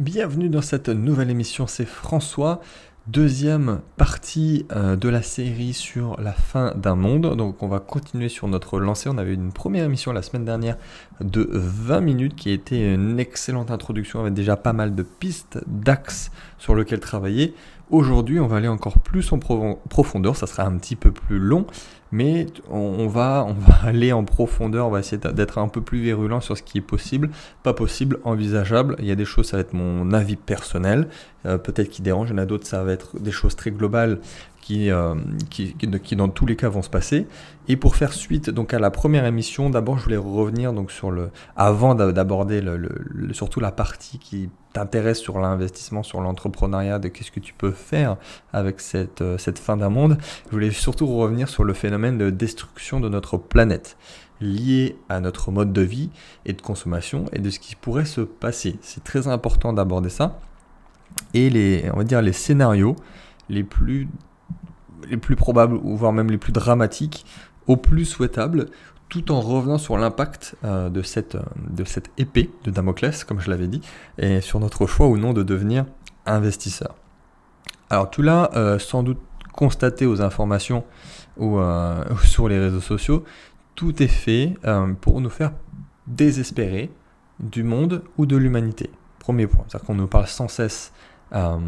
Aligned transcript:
Bienvenue 0.00 0.48
dans 0.48 0.62
cette 0.62 0.88
nouvelle 0.88 1.28
émission, 1.28 1.66
c'est 1.66 1.84
François. 1.84 2.62
Deuxième 3.06 3.82
partie 3.98 4.64
euh, 4.72 4.96
de 4.96 5.10
la 5.10 5.20
série 5.20 5.74
sur 5.74 6.18
la 6.18 6.32
fin 6.32 6.72
d'un 6.74 6.94
monde. 6.94 7.36
Donc 7.36 7.62
on 7.62 7.68
va 7.68 7.80
continuer 7.80 8.30
sur 8.30 8.48
notre 8.48 8.80
lancée. 8.80 9.10
On 9.10 9.18
avait 9.18 9.34
une 9.34 9.52
première 9.52 9.84
émission 9.84 10.14
la 10.14 10.22
semaine 10.22 10.46
dernière 10.46 10.78
de 11.20 11.48
20 11.52 12.00
minutes 12.00 12.36
qui 12.36 12.50
a 12.50 12.52
été 12.52 12.94
une 12.94 13.20
excellente 13.20 13.70
introduction 13.70 14.20
avec 14.20 14.34
déjà 14.34 14.56
pas 14.56 14.72
mal 14.72 14.94
de 14.94 15.02
pistes, 15.02 15.58
d'axes 15.66 16.30
sur 16.58 16.74
lesquels 16.74 17.00
travailler. 17.00 17.54
Aujourd'hui, 17.90 18.38
on 18.38 18.46
va 18.46 18.58
aller 18.58 18.68
encore 18.68 19.00
plus 19.00 19.32
en 19.32 19.38
profondeur, 19.38 20.36
ça 20.36 20.46
sera 20.46 20.64
un 20.64 20.76
petit 20.76 20.94
peu 20.94 21.10
plus 21.10 21.40
long, 21.40 21.66
mais 22.12 22.46
on 22.70 23.08
va, 23.08 23.44
on 23.48 23.52
va 23.52 23.74
aller 23.82 24.12
en 24.12 24.24
profondeur, 24.24 24.86
on 24.86 24.90
va 24.90 25.00
essayer 25.00 25.18
d'être 25.18 25.58
un 25.58 25.66
peu 25.66 25.80
plus 25.80 26.00
virulent 26.00 26.40
sur 26.40 26.56
ce 26.56 26.62
qui 26.62 26.78
est 26.78 26.82
possible, 26.82 27.30
pas 27.64 27.74
possible, 27.74 28.20
envisageable. 28.22 28.94
Il 29.00 29.06
y 29.06 29.10
a 29.10 29.16
des 29.16 29.24
choses, 29.24 29.48
ça 29.48 29.56
va 29.56 29.62
être 29.62 29.72
mon 29.72 30.12
avis 30.12 30.36
personnel, 30.36 31.08
euh, 31.46 31.58
peut-être 31.58 31.90
qui 31.90 32.00
dérange, 32.00 32.28
il 32.28 32.32
y 32.32 32.34
en 32.34 32.38
a 32.38 32.46
d'autres, 32.46 32.66
ça 32.66 32.84
va 32.84 32.92
être 32.92 33.18
des 33.18 33.32
choses 33.32 33.56
très 33.56 33.72
globales 33.72 34.20
euh, 34.70 35.14
qui, 35.50 35.74
dans 36.16 36.28
tous 36.28 36.46
les 36.46 36.56
cas 36.56 36.68
vont 36.68 36.82
se 36.82 36.90
passer. 36.90 37.26
Et 37.68 37.76
pour 37.76 37.96
faire 37.96 38.12
suite 38.12 38.50
donc 38.50 38.74
à 38.74 38.78
la 38.78 38.90
première 38.90 39.24
émission, 39.24 39.70
d'abord 39.70 39.98
je 39.98 40.04
voulais 40.04 40.16
revenir 40.16 40.72
donc 40.72 40.90
sur 40.90 41.10
le, 41.10 41.30
avant 41.56 41.94
d'aborder 41.94 42.62
surtout 43.32 43.60
la 43.60 43.72
partie 43.72 44.18
qui 44.18 44.48
t'intéresse 44.72 45.18
sur 45.18 45.38
l'investissement, 45.38 46.02
sur 46.02 46.20
l'entrepreneuriat, 46.20 46.98
de 46.98 47.08
qu'est-ce 47.08 47.30
que 47.30 47.40
tu 47.40 47.54
peux 47.54 47.72
faire 47.72 48.16
avec 48.52 48.80
cette, 48.80 49.20
euh, 49.20 49.38
cette 49.38 49.58
fin 49.58 49.76
d'un 49.76 49.90
monde. 49.90 50.16
Je 50.46 50.50
voulais 50.52 50.70
surtout 50.70 51.06
revenir 51.06 51.48
sur 51.48 51.64
le 51.64 51.74
phénomène 51.74 52.18
de 52.18 52.30
destruction 52.30 53.00
de 53.00 53.08
notre 53.08 53.36
planète 53.36 53.96
lié 54.40 54.96
à 55.08 55.20
notre 55.20 55.50
mode 55.50 55.72
de 55.72 55.82
vie 55.82 56.10
et 56.46 56.52
de 56.52 56.62
consommation 56.62 57.26
et 57.32 57.40
de 57.40 57.50
ce 57.50 57.58
qui 57.58 57.76
pourrait 57.76 58.04
se 58.04 58.22
passer. 58.22 58.78
C'est 58.80 59.04
très 59.04 59.28
important 59.28 59.72
d'aborder 59.72 60.08
ça. 60.08 60.40
Et 61.34 61.50
les, 61.50 61.90
on 61.92 61.98
va 61.98 62.04
dire 62.04 62.22
les 62.22 62.32
scénarios 62.32 62.96
les 63.48 63.64
plus 63.64 64.08
les 65.08 65.16
plus 65.16 65.36
probables, 65.36 65.76
ou 65.82 65.96
voire 65.96 66.12
même 66.12 66.30
les 66.30 66.38
plus 66.38 66.52
dramatiques, 66.52 67.24
au 67.66 67.76
plus 67.76 68.04
souhaitable, 68.04 68.66
tout 69.10 69.32
en 69.32 69.40
revenant 69.40 69.76
sur 69.76 69.98
l'impact 69.98 70.56
euh, 70.64 70.88
de, 70.88 71.02
cette, 71.02 71.34
euh, 71.34 71.42
de 71.68 71.84
cette 71.84 72.10
épée 72.16 72.50
de 72.64 72.70
Damoclès, 72.70 73.24
comme 73.24 73.40
je 73.40 73.50
l'avais 73.50 73.66
dit, 73.66 73.82
et 74.18 74.40
sur 74.40 74.60
notre 74.60 74.86
choix 74.86 75.08
ou 75.08 75.18
non 75.18 75.32
de 75.32 75.42
devenir 75.42 75.84
investisseur. 76.24 76.94
Alors 77.90 78.08
tout 78.08 78.22
là, 78.22 78.50
euh, 78.54 78.78
sans 78.78 79.02
doute 79.02 79.18
constaté 79.52 80.06
aux 80.06 80.22
informations 80.22 80.84
ou 81.36 81.58
sur 82.24 82.48
les 82.48 82.58
réseaux 82.58 82.80
sociaux, 82.80 83.24
tout 83.74 84.02
est 84.02 84.08
fait 84.08 84.54
pour 85.00 85.20
nous 85.20 85.30
faire 85.30 85.52
désespérer 86.06 86.90
du 87.40 87.62
monde 87.62 88.02
ou 88.16 88.26
de 88.26 88.36
l'humanité. 88.36 88.90
Premier 89.18 89.46
point, 89.46 89.64
c'est-à-dire 89.66 89.86
qu'on 89.86 89.94
nous 89.94 90.06
parle 90.06 90.26
sans 90.26 90.48
cesse 90.48 90.92
euh, 91.32 91.58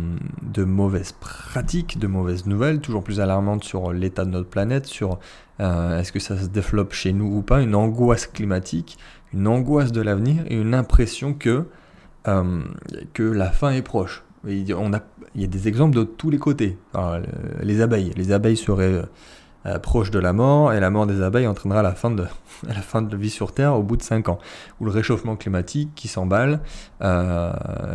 de 0.42 0.64
mauvaises 0.64 1.12
pratiques, 1.12 1.98
de 1.98 2.08
mauvaises 2.08 2.46
nouvelles, 2.46 2.80
toujours 2.80 3.04
plus 3.04 3.20
alarmantes 3.20 3.62
sur 3.62 3.92
l'état 3.92 4.24
de 4.24 4.30
notre 4.30 4.48
planète, 4.48 4.86
sur 4.86 5.20
euh, 5.60 6.00
est-ce 6.00 6.10
que 6.10 6.18
ça 6.18 6.36
se 6.36 6.46
développe 6.46 6.92
chez 6.92 7.12
nous 7.12 7.36
ou 7.36 7.42
pas, 7.42 7.62
une 7.62 7.76
angoisse 7.76 8.26
climatique, 8.26 8.98
une 9.32 9.46
angoisse 9.46 9.92
de 9.92 10.00
l'avenir 10.00 10.42
et 10.48 10.56
une 10.56 10.74
impression 10.74 11.32
que, 11.32 11.66
euh, 12.26 12.62
que 13.14 13.22
la 13.22 13.50
fin 13.50 13.70
est 13.70 13.82
proche. 13.82 14.24
il 14.46 14.68
y 14.68 15.44
a 15.44 15.46
des 15.46 15.68
exemples 15.68 15.94
de 15.96 16.02
tous 16.02 16.30
les 16.30 16.38
côtés. 16.38 16.76
les 17.62 17.80
abeilles, 17.80 18.12
les 18.16 18.32
abeilles 18.32 18.56
seraient 18.56 19.04
euh, 19.64 19.78
proche 19.78 20.10
de 20.10 20.18
la 20.18 20.32
mort, 20.32 20.72
et 20.72 20.80
la 20.80 20.90
mort 20.90 21.06
des 21.06 21.22
abeilles 21.22 21.46
entraînera 21.46 21.82
la 21.82 21.92
fin 21.92 22.10
de, 22.10 22.26
la 22.66 22.74
fin 22.74 23.00
de 23.00 23.16
vie 23.16 23.30
sur 23.30 23.52
Terre 23.52 23.74
au 23.74 23.82
bout 23.82 23.96
de 23.96 24.02
5 24.02 24.28
ans. 24.28 24.38
Ou 24.80 24.86
le 24.86 24.90
réchauffement 24.90 25.36
climatique 25.36 25.90
qui 25.94 26.08
s'emballe, 26.08 26.60
euh, 27.02 27.52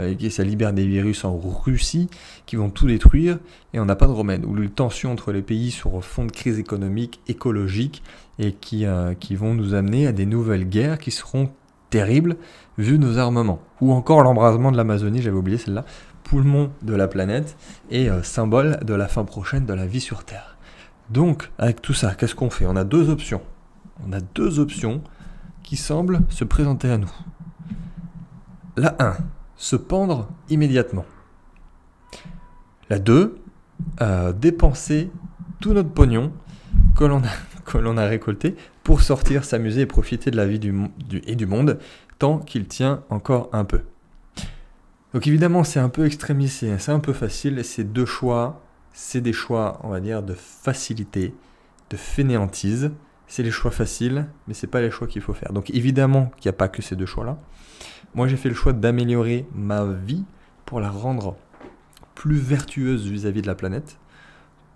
et 0.10 0.16
qui 0.16 0.32
ça 0.32 0.44
libère 0.44 0.72
des 0.72 0.88
virus 0.88 1.26
en 1.26 1.38
Russie 1.38 2.10
qui 2.46 2.56
vont 2.56 2.70
tout 2.70 2.88
détruire, 2.88 3.38
et 3.74 3.80
on 3.80 3.86
n'a 3.86 3.98
pas 3.98 4.08
de 4.08 4.14
remède. 4.14 4.46
Ou 4.46 4.56
les 4.56 4.70
tensions 4.70 5.12
entre 5.12 5.34
les 5.34 5.42
pays 5.42 5.72
sur 5.72 6.04
fond 6.04 6.26
de 6.26 6.32
crise 6.32 6.58
économique, 6.58 7.20
écologique, 7.28 8.02
et 8.40 8.54
qui, 8.54 8.86
euh, 8.86 9.14
qui 9.14 9.36
vont 9.36 9.54
nous 9.54 9.74
amener 9.74 10.08
à 10.08 10.14
des 10.14 10.26
nouvelles 10.26 10.70
guerres 10.70 11.00
qui 11.00 11.12
seront 11.12 11.50
terribles 11.90 12.38
vu 12.78 12.98
nos 12.98 13.18
armements. 13.18 13.60
Ou 13.82 13.92
encore 13.92 14.24
l'embrasement 14.24 14.72
de 14.72 14.78
l'Amazonie, 14.78 15.22
j'avais 15.22 15.38
oublié 15.38 15.58
celle-là, 15.58 15.84
poumon 16.24 16.70
de 16.82 16.94
la 16.94 17.08
planète, 17.08 17.58
et 17.90 18.10
symbole 18.22 18.80
de 18.84 18.94
la 18.94 19.08
fin 19.08 19.24
prochaine 19.24 19.66
de 19.66 19.74
la 19.74 19.86
vie 19.86 20.02
sur 20.02 20.26
Terre. 20.26 20.57
Donc, 21.10 21.52
avec 21.58 21.82
tout 21.82 21.94
ça, 21.94 22.16
qu'est-ce 22.16 22.36
qu'on 22.36 22.50
fait? 22.50 22.66
On 22.66 22.76
a 22.76 22.84
deux 22.84 23.10
options. 23.10 23.42
On 24.06 24.12
a 24.14 24.20
deux 24.20 24.60
options 24.60 25.02
qui 25.64 25.78
semblent 25.78 26.22
se 26.30 26.44
présenter 26.44 26.90
à 26.90 26.98
nous. 26.98 27.12
La 28.76 28.96
1, 29.00 29.18
se 29.56 29.76
pendre 29.76 30.30
immédiatement. 30.50 31.06
La 32.90 33.00
2, 33.00 33.40
euh, 34.02 34.34
dépenser 34.34 35.10
tout 35.60 35.74
notre 35.74 35.90
pognon 35.90 36.32
que 36.96 37.06
l'on 37.78 37.98
a, 37.98 38.06
récolté 38.06 38.56
pour 38.84 39.02
sortir, 39.02 39.44
s'amuser 39.44 39.82
et 39.82 39.86
profiter 39.86 40.32
de 40.32 40.38
la 40.38 40.46
vie 40.46 40.60
et 41.26 41.36
du 41.36 41.46
monde 41.46 41.80
tant 42.20 42.40
qu'il 42.40 42.68
tient 42.68 43.04
encore 43.10 43.50
un 43.54 43.66
peu. 43.66 43.82
Donc 45.14 45.28
évidemment, 45.28 45.64
c'est 45.64 45.80
un 45.80 45.90
peu 45.90 46.06
extrémiste, 46.06 46.66
c'est 46.78 46.92
un 46.92 47.00
peu 47.00 47.14
facile, 47.14 47.64
ces 47.64 47.84
deux 47.84 48.06
choix 48.06 48.62
c'est 49.00 49.22
des 49.22 49.32
choix, 49.32 49.80
on 49.84 49.90
va 49.90 50.00
dire, 50.00 50.24
de 50.24 50.34
facilité, 50.34 51.36
de 51.92 51.98
fainéantise. 51.98 52.92
C'est 53.28 53.44
les 53.44 53.52
choix 53.52 53.70
faciles, 53.70 54.26
mais 54.48 54.56
c'est 54.56 54.66
pas 54.66 54.82
les 54.82 54.90
choix 54.90 55.06
qu'il 55.06 55.22
faut 55.22 55.36
faire. 55.36 55.54
Donc 55.54 55.70
évidemment 55.70 56.32
qu'il 56.38 56.50
n'y 56.50 56.56
a 56.56 56.58
pas 56.58 56.68
que 56.68 56.82
ces 56.82 56.96
deux 56.96 57.06
choix-là. 57.06 57.38
Moi, 58.16 58.28
j'ai 58.28 58.38
fait 58.38 58.50
le 58.50 58.56
choix 58.56 58.74
d'améliorer 58.74 59.46
ma 59.54 59.86
vie 59.86 60.24
pour 60.66 60.80
la 60.80 60.90
rendre 60.90 61.36
plus 62.16 62.38
vertueuse 62.40 63.06
vis-à-vis 63.06 63.44
de 63.44 63.48
la 63.48 63.54
planète, 63.54 64.00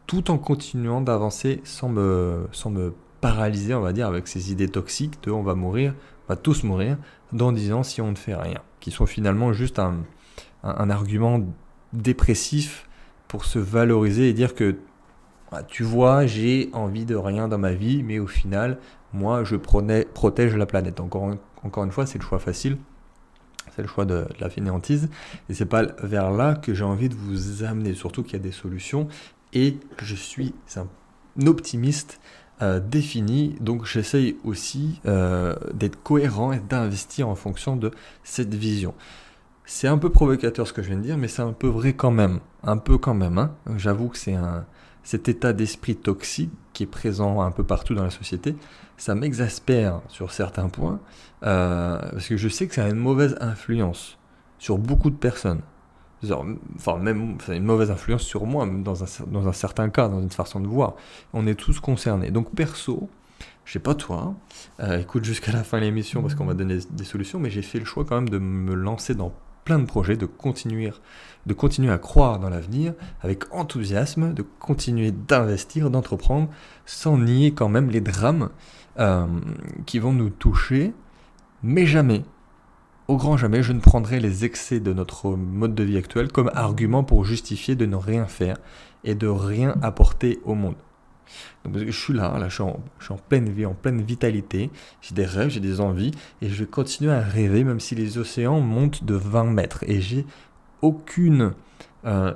tout 0.06 0.30
en 0.30 0.38
continuant 0.38 1.02
d'avancer 1.02 1.60
sans 1.64 1.90
me, 1.90 2.48
sans 2.52 2.70
me 2.70 2.94
paralyser, 3.22 3.74
on 3.74 3.82
va 3.82 3.92
dire, 3.92 4.06
avec 4.06 4.28
ces 4.28 4.52
idées 4.52 4.70
toxiques 4.70 5.18
de 5.24 5.32
on 5.32 5.42
va 5.42 5.56
mourir, 5.56 5.96
on 6.28 6.34
va 6.34 6.36
tous 6.36 6.62
mourir, 6.62 7.00
dans 7.34 7.52
10 7.52 7.74
ans 7.74 7.82
si 7.82 8.02
on 8.02 8.12
ne 8.12 8.16
fait 8.16 8.36
rien, 8.36 8.62
qui 8.82 8.92
sont 8.92 9.08
finalement 9.08 9.52
juste 9.52 9.80
un, 9.80 9.96
un 10.62 10.92
argument 10.92 11.40
dépressif 11.92 12.88
pour 13.32 13.46
se 13.46 13.60
valoriser 13.60 14.28
et 14.28 14.34
dire 14.34 14.56
que 14.56 14.76
ah, 15.54 15.64
tu 15.64 15.84
vois, 15.84 16.26
j'ai 16.26 16.70
envie 16.74 17.06
de 17.06 17.16
rien 17.16 17.48
dans 17.48 17.58
ma 17.58 17.72
vie, 17.72 18.04
mais 18.04 18.20
au 18.20 18.28
final, 18.28 18.78
moi, 19.14 19.46
je 19.46 19.56
protège 19.56 20.58
la 20.58 20.66
planète. 20.66 21.00
Encore, 21.00 21.36
encore 21.64 21.86
une 21.86 21.92
fois, 21.92 22.06
c'est 22.06 22.20
le 22.20 22.26
choix 22.26 22.40
facile. 22.40 22.78
C'est 23.74 23.84
le 23.84 23.88
choix 23.88 24.04
de, 24.04 24.28
la 24.42 24.50
fainéantise. 24.50 25.10
Et 25.48 25.54
c'est 25.54 25.66
pas 25.66 25.84
vers 26.04 26.30
là 26.30 26.56
que 26.56 26.74
j'ai 26.74 26.84
envie 26.84 27.08
de 27.08 27.16
vous 27.16 27.64
amener. 27.64 27.94
Surtout 27.94 28.22
qu'il 28.22 28.34
y 28.34 28.36
a 28.36 28.40
des 28.40 28.52
solutions. 28.52 29.08
Et 29.54 29.78
je 30.02 30.16
suis 30.16 30.54
un 30.76 31.48
optimiste 31.48 32.20
euh, 32.62 32.82
défini. 32.82 33.56
Donc 33.62 33.86
j'essaye 33.86 34.36
aussi 34.44 35.00
euh, 35.06 35.56
d'être 35.74 36.04
cohérent 36.04 36.52
et 36.52 36.60
d'investir 36.60 37.30
en 37.30 37.36
fonction 37.36 37.78
de 37.78 37.92
cette 38.26 38.54
vision. 38.54 38.94
C'est 39.66 39.88
un 39.88 39.98
peu 39.98 40.10
provocateur 40.10 40.68
ce 40.68 40.74
que 40.74 40.82
je 40.82 40.88
viens 40.88 40.98
de 40.98 41.04
dire, 41.04 41.18
mais 41.18 41.28
c'est 41.28 41.42
un 41.42 41.54
peu 41.54 41.68
vrai 41.68 41.94
quand 41.94 42.12
même. 42.12 42.40
Un 42.64 42.78
peu 42.78 42.98
quand 42.98 43.14
même. 43.14 43.38
Hein. 43.38 43.52
J'avoue 43.78 44.10
que 44.10 44.18
c'est 44.18 44.34
un, 44.34 44.66
cet 45.04 45.30
état 45.30 45.54
d'esprit 45.54 45.96
toxique 45.96 46.52
qui 46.74 46.84
est 46.84 46.88
présent 46.88 47.42
un 47.42 47.52
peu 47.52 47.64
partout 47.64 47.96
dans 47.96 48.04
la 48.04 48.12
société, 48.12 48.56
ça 48.98 49.16
m'exaspère 49.16 50.02
sur 50.08 50.32
certains 50.32 50.70
points, 50.70 51.00
euh, 51.44 52.00
parce 52.12 52.28
que 52.28 52.38
je 52.38 52.48
sais 52.48 52.68
que 52.68 52.76
ça 52.76 52.86
a 52.86 52.90
une 52.90 52.96
mauvaise 52.96 53.36
influence 53.42 54.18
sur 54.60 54.78
beaucoup 54.78 55.10
de 55.10 55.16
personnes. 55.16 55.62
Enfin, 56.76 56.98
même, 56.98 57.38
ça 57.44 57.54
a 57.54 57.56
une 57.56 57.64
mauvaise 57.64 57.90
influence 57.90 58.22
sur 58.22 58.46
moi, 58.46 58.68
dans 58.68 59.04
un, 59.04 59.08
dans 59.28 59.48
un 59.48 59.54
certain 59.54 59.90
cas, 59.90 60.08
dans 60.08 60.22
une 60.22 60.30
façon 60.30 60.60
de 60.60 60.68
voir. 60.68 60.94
On 61.34 61.48
est 61.48 61.56
tous 61.56 61.80
concernés. 61.80 62.30
Donc, 62.30 62.54
perso, 62.54 63.10
je 63.66 63.74
sais 63.74 63.80
pas 63.80 63.96
toi, 63.96 64.36
euh, 64.82 65.00
écoute 65.00 65.24
jusqu'à 65.24 65.52
la 65.52 65.64
fin 65.64 65.80
de 65.80 65.84
l'émission 65.84 66.22
parce 66.22 66.36
qu'on 66.36 66.46
va 66.46 66.54
donner 66.54 66.78
des 66.92 67.04
solutions, 67.06 67.40
mais 67.40 67.50
j'ai 67.50 67.64
fait 67.64 67.80
le 67.80 67.86
choix 67.86 68.06
quand 68.06 68.16
même 68.16 68.30
de 68.30 68.38
me 68.38 68.76
lancer 68.76 69.16
dans 69.16 69.34
plein 69.64 69.80
de 69.80 69.86
projets, 69.86 70.18
de 70.18 70.26
continuer, 70.26 70.92
de 71.46 71.54
continuer 71.54 71.92
à 71.92 71.98
croire 71.98 72.40
dans 72.40 72.50
l'avenir 72.50 72.94
avec 73.22 73.54
enthousiasme, 73.54 74.34
de 74.34 74.44
continuer 74.60 75.12
d'investir, 75.12 75.90
d'entreprendre, 75.90 76.50
sans 76.86 77.18
nier 77.18 77.54
quand 77.54 77.70
même 77.70 77.90
les 77.90 78.02
drames 78.02 78.50
euh, 79.00 79.26
qui 79.86 80.00
vont 80.00 80.14
nous 80.14 80.30
toucher, 80.30 80.94
mais 81.64 81.86
jamais, 81.86 82.24
au 83.08 83.18
grand 83.18 83.38
jamais, 83.38 83.62
je 83.62 83.74
ne 83.74 83.80
prendrai 83.80 84.20
les 84.20 84.46
excès 84.46 84.80
de 84.80 84.94
notre 84.94 85.32
mode 85.32 85.76
de 85.76 85.84
vie 85.84 85.98
actuel 85.98 86.32
comme 86.32 86.50
argument 86.54 87.04
pour 87.04 87.26
justifier 87.26 87.76
de 87.76 87.86
ne 87.86 87.96
rien 87.96 88.26
faire 88.26 88.58
et 89.04 89.16
de 89.16 89.28
rien 89.28 89.76
apporter 89.82 90.40
au 90.46 90.56
monde. 90.56 90.76
Je 91.74 91.92
suis 91.92 92.14
là, 92.14 92.38
là 92.40 92.50
je 92.50 92.56
suis, 92.56 92.64
en, 92.64 92.80
je 93.00 93.06
suis 93.06 93.14
en 93.14 93.18
pleine 93.18 93.50
vie, 93.50 93.66
en 93.66 93.74
pleine 93.74 94.02
vitalité, 94.02 94.70
j'ai 95.02 95.16
des 95.16 95.26
rêves, 95.26 95.50
j'ai 95.50 95.60
des 95.60 95.80
envies, 95.80 96.12
et 96.42 96.50
je 96.50 96.64
vais 96.64 96.70
continuer 96.70 97.12
à 97.12 97.22
rêver 97.22 97.64
même 97.64 97.80
si 97.80 97.96
les 97.96 98.18
océans 98.18 98.60
montent 98.60 99.04
de 99.04 99.16
20 99.16 99.46
mètres. 99.46 99.84
Et 99.88 100.02
j'ai 100.02 100.26
aucune, 100.82 101.54
euh, 102.06 102.34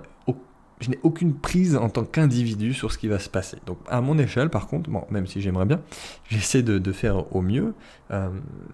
je 0.81 0.89
n'ai 0.89 1.00
aucune 1.04 1.33
prise 1.33 1.77
en 1.77 1.89
tant 1.89 2.04
qu'individu 2.04 2.74
sur 2.74 2.92
ce 2.92 2.98
qui 2.98 3.07
va 3.07 3.19
se 3.19 3.30
passer. 3.30 3.57
Donc 3.66 3.77
à 3.88 4.01
mon 4.01 4.18
échelle, 4.18 4.50
par 4.50 4.68
contre, 4.68 4.89
bon, 4.89 5.04
même 5.10 5.25
si 5.25 5.42
j'aimerais 5.42 5.66
bien, 5.66 5.81
j'essaie 6.30 6.63
de, 6.63 6.92
faire 6.92 7.33
au 7.36 7.42
mieux. 7.42 7.74
Euh, 8.12 8.30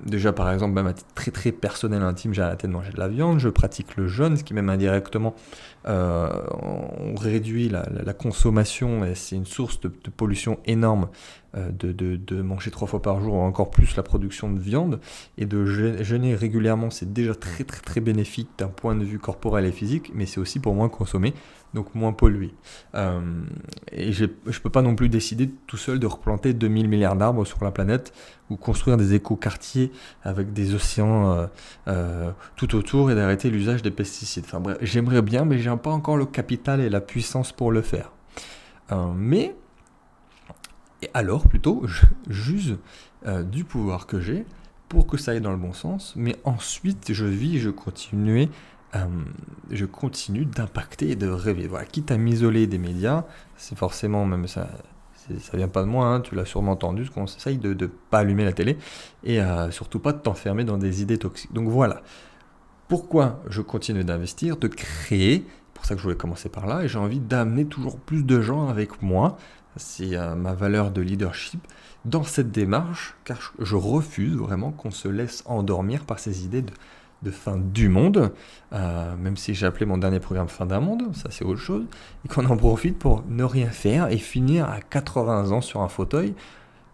déjà, 0.05 0.33
par 0.33 0.51
exemple, 0.51 0.73
même 0.73 0.87
à 0.87 0.93
titre 0.93 1.13
très 1.13 1.31
très 1.31 1.51
personnel, 1.51 2.01
intime, 2.01 2.33
j'ai 2.33 2.41
arrêté 2.41 2.67
de 2.67 2.73
manger 2.73 2.91
de 2.91 2.99
la 2.99 3.07
viande, 3.07 3.39
je 3.39 3.49
pratique 3.49 3.95
le 3.97 4.07
jeûne, 4.07 4.35
ce 4.35 4.43
qui 4.43 4.53
même 4.53 4.69
indirectement, 4.69 5.35
euh, 5.87 6.29
réduit 7.17 7.69
la, 7.69 8.13
consommation 8.13 9.01
c'est 9.15 9.35
une 9.35 9.45
source 9.45 9.79
de, 9.79 9.87
pollution 9.87 10.59
énorme 10.65 11.07
euh, 11.55 11.69
de, 11.71 12.41
manger 12.41 12.71
trois 12.71 12.87
fois 12.87 13.01
par 13.01 13.21
jour, 13.21 13.35
ou 13.35 13.39
encore 13.39 13.69
plus 13.69 13.95
la 13.95 14.03
production 14.03 14.51
de 14.51 14.59
viande, 14.59 14.99
et 15.37 15.45
de 15.45 15.65
jeûner 15.65 16.35
régulièrement, 16.35 16.89
c'est 16.89 17.11
déjà 17.13 17.35
très 17.35 17.63
très 17.63 17.81
très 17.81 18.01
bénéfique 18.01 18.49
d'un 18.57 18.67
point 18.67 18.95
de 18.95 19.03
vue 19.03 19.19
corporel 19.19 19.65
et 19.65 19.71
physique, 19.71 20.11
mais 20.13 20.25
c'est 20.25 20.39
aussi 20.39 20.59
pour 20.59 20.73
moins 20.73 20.89
consommer 20.89 21.33
donc 21.73 21.95
moins 21.95 22.13
pollué. 22.13 22.53
Euh, 22.95 23.43
et 23.91 24.11
je 24.11 24.25
ne 24.25 24.59
peux 24.59 24.69
pas 24.69 24.81
non 24.81 24.95
plus 24.95 25.09
décider 25.09 25.49
tout 25.67 25.77
seul 25.77 25.99
de 25.99 26.07
replanter 26.07 26.53
2000 26.53 26.87
milliards 26.87 27.15
d'arbres 27.15 27.45
sur 27.45 27.63
la 27.63 27.71
planète 27.71 28.13
ou 28.49 28.57
construire 28.57 28.97
des 28.97 29.13
éco-quartiers 29.13 29.91
avec 30.23 30.53
des 30.53 30.73
océans 30.73 31.31
euh, 31.31 31.47
euh, 31.87 32.31
tout 32.55 32.75
autour 32.75 33.11
et 33.11 33.15
d'arrêter 33.15 33.49
l'usage 33.49 33.81
des 33.81 33.91
pesticides. 33.91 34.43
Enfin 34.45 34.59
bref, 34.59 34.77
j'aimerais 34.81 35.21
bien, 35.21 35.45
mais 35.45 35.59
j'ai 35.59 35.71
pas 35.77 35.91
encore 35.91 36.17
le 36.17 36.25
capital 36.25 36.81
et 36.81 36.89
la 36.89 37.01
puissance 37.01 37.51
pour 37.51 37.71
le 37.71 37.81
faire. 37.81 38.11
mais, 39.15 39.55
alors 41.13 41.47
plutôt, 41.47 41.85
j'use 42.29 42.77
du 43.45 43.63
pouvoir 43.63 44.07
que 44.07 44.19
j'ai 44.19 44.45
pour 44.89 45.07
que 45.07 45.15
ça 45.15 45.31
aille 45.31 45.39
dans 45.39 45.51
le 45.51 45.57
bon 45.57 45.71
sens, 45.71 46.13
mais 46.17 46.35
ensuite 46.43 47.13
je 47.13 47.25
vis, 47.25 47.59
je 47.59 47.69
continue 47.69 48.49
euh, 48.95 49.05
je 49.69 49.85
continue 49.85 50.45
d'impacter 50.45 51.11
et 51.11 51.15
de 51.15 51.27
rêver. 51.27 51.67
Voilà, 51.67 51.85
quitte 51.85 52.11
à 52.11 52.17
m'isoler 52.17 52.67
des 52.67 52.77
médias, 52.77 53.25
c'est 53.57 53.77
forcément 53.77 54.25
même 54.25 54.47
ça. 54.47 54.69
Ça 55.39 55.55
vient 55.55 55.67
pas 55.67 55.81
de 55.81 55.87
moi, 55.87 56.07
hein, 56.07 56.19
tu 56.19 56.35
l'as 56.35 56.45
sûrement 56.45 56.73
entendu, 56.73 57.09
qu'on 57.09 57.25
essaye 57.25 57.57
de 57.57 57.73
ne 57.73 57.85
pas 57.85 58.19
allumer 58.19 58.43
la 58.43 58.51
télé 58.51 58.77
et 59.23 59.39
euh, 59.39 59.71
surtout 59.71 59.99
pas 59.99 60.11
de 60.11 60.17
t'enfermer 60.17 60.65
dans 60.65 60.77
des 60.77 61.03
idées 61.03 61.19
toxiques. 61.19 61.53
Donc 61.53 61.69
voilà, 61.69 62.01
pourquoi 62.89 63.41
je 63.47 63.61
continue 63.61 64.03
d'investir, 64.03 64.57
de 64.57 64.67
créer, 64.67 65.45
pour 65.73 65.85
ça 65.85 65.93
que 65.93 65.99
je 65.99 66.03
voulais 66.03 66.17
commencer 66.17 66.49
par 66.49 66.65
là, 66.65 66.83
et 66.83 66.89
j'ai 66.89 66.99
envie 66.99 67.21
d'amener 67.21 67.65
toujours 67.65 67.97
plus 67.97 68.25
de 68.25 68.41
gens 68.41 68.67
avec 68.67 69.01
moi, 69.01 69.37
c'est 69.77 70.17
euh, 70.17 70.35
ma 70.35 70.53
valeur 70.53 70.91
de 70.91 71.01
leadership, 71.01 71.65
dans 72.03 72.23
cette 72.23 72.51
démarche, 72.51 73.15
car 73.23 73.53
je 73.59 73.75
refuse 73.75 74.35
vraiment 74.35 74.71
qu'on 74.71 74.91
se 74.91 75.07
laisse 75.07 75.43
endormir 75.45 76.03
par 76.03 76.19
ces 76.19 76.43
idées 76.43 76.63
de 76.63 76.73
de 77.23 77.31
fin 77.31 77.57
du 77.57 77.89
monde, 77.89 78.33
euh, 78.73 79.15
même 79.17 79.37
si 79.37 79.53
j'ai 79.53 79.65
appelé 79.65 79.85
mon 79.85 79.97
dernier 79.97 80.19
programme 80.19 80.47
fin 80.47 80.65
d'un 80.65 80.79
monde, 80.79 81.15
ça 81.15 81.29
c'est 81.31 81.45
autre 81.45 81.59
chose, 81.59 81.85
et 82.25 82.27
qu'on 82.27 82.45
en 82.45 82.57
profite 82.57 82.97
pour 82.97 83.23
ne 83.29 83.43
rien 83.43 83.69
faire 83.69 84.11
et 84.11 84.17
finir 84.17 84.69
à 84.69 84.81
80 84.81 85.51
ans 85.51 85.61
sur 85.61 85.81
un 85.81 85.87
fauteuil. 85.87 86.33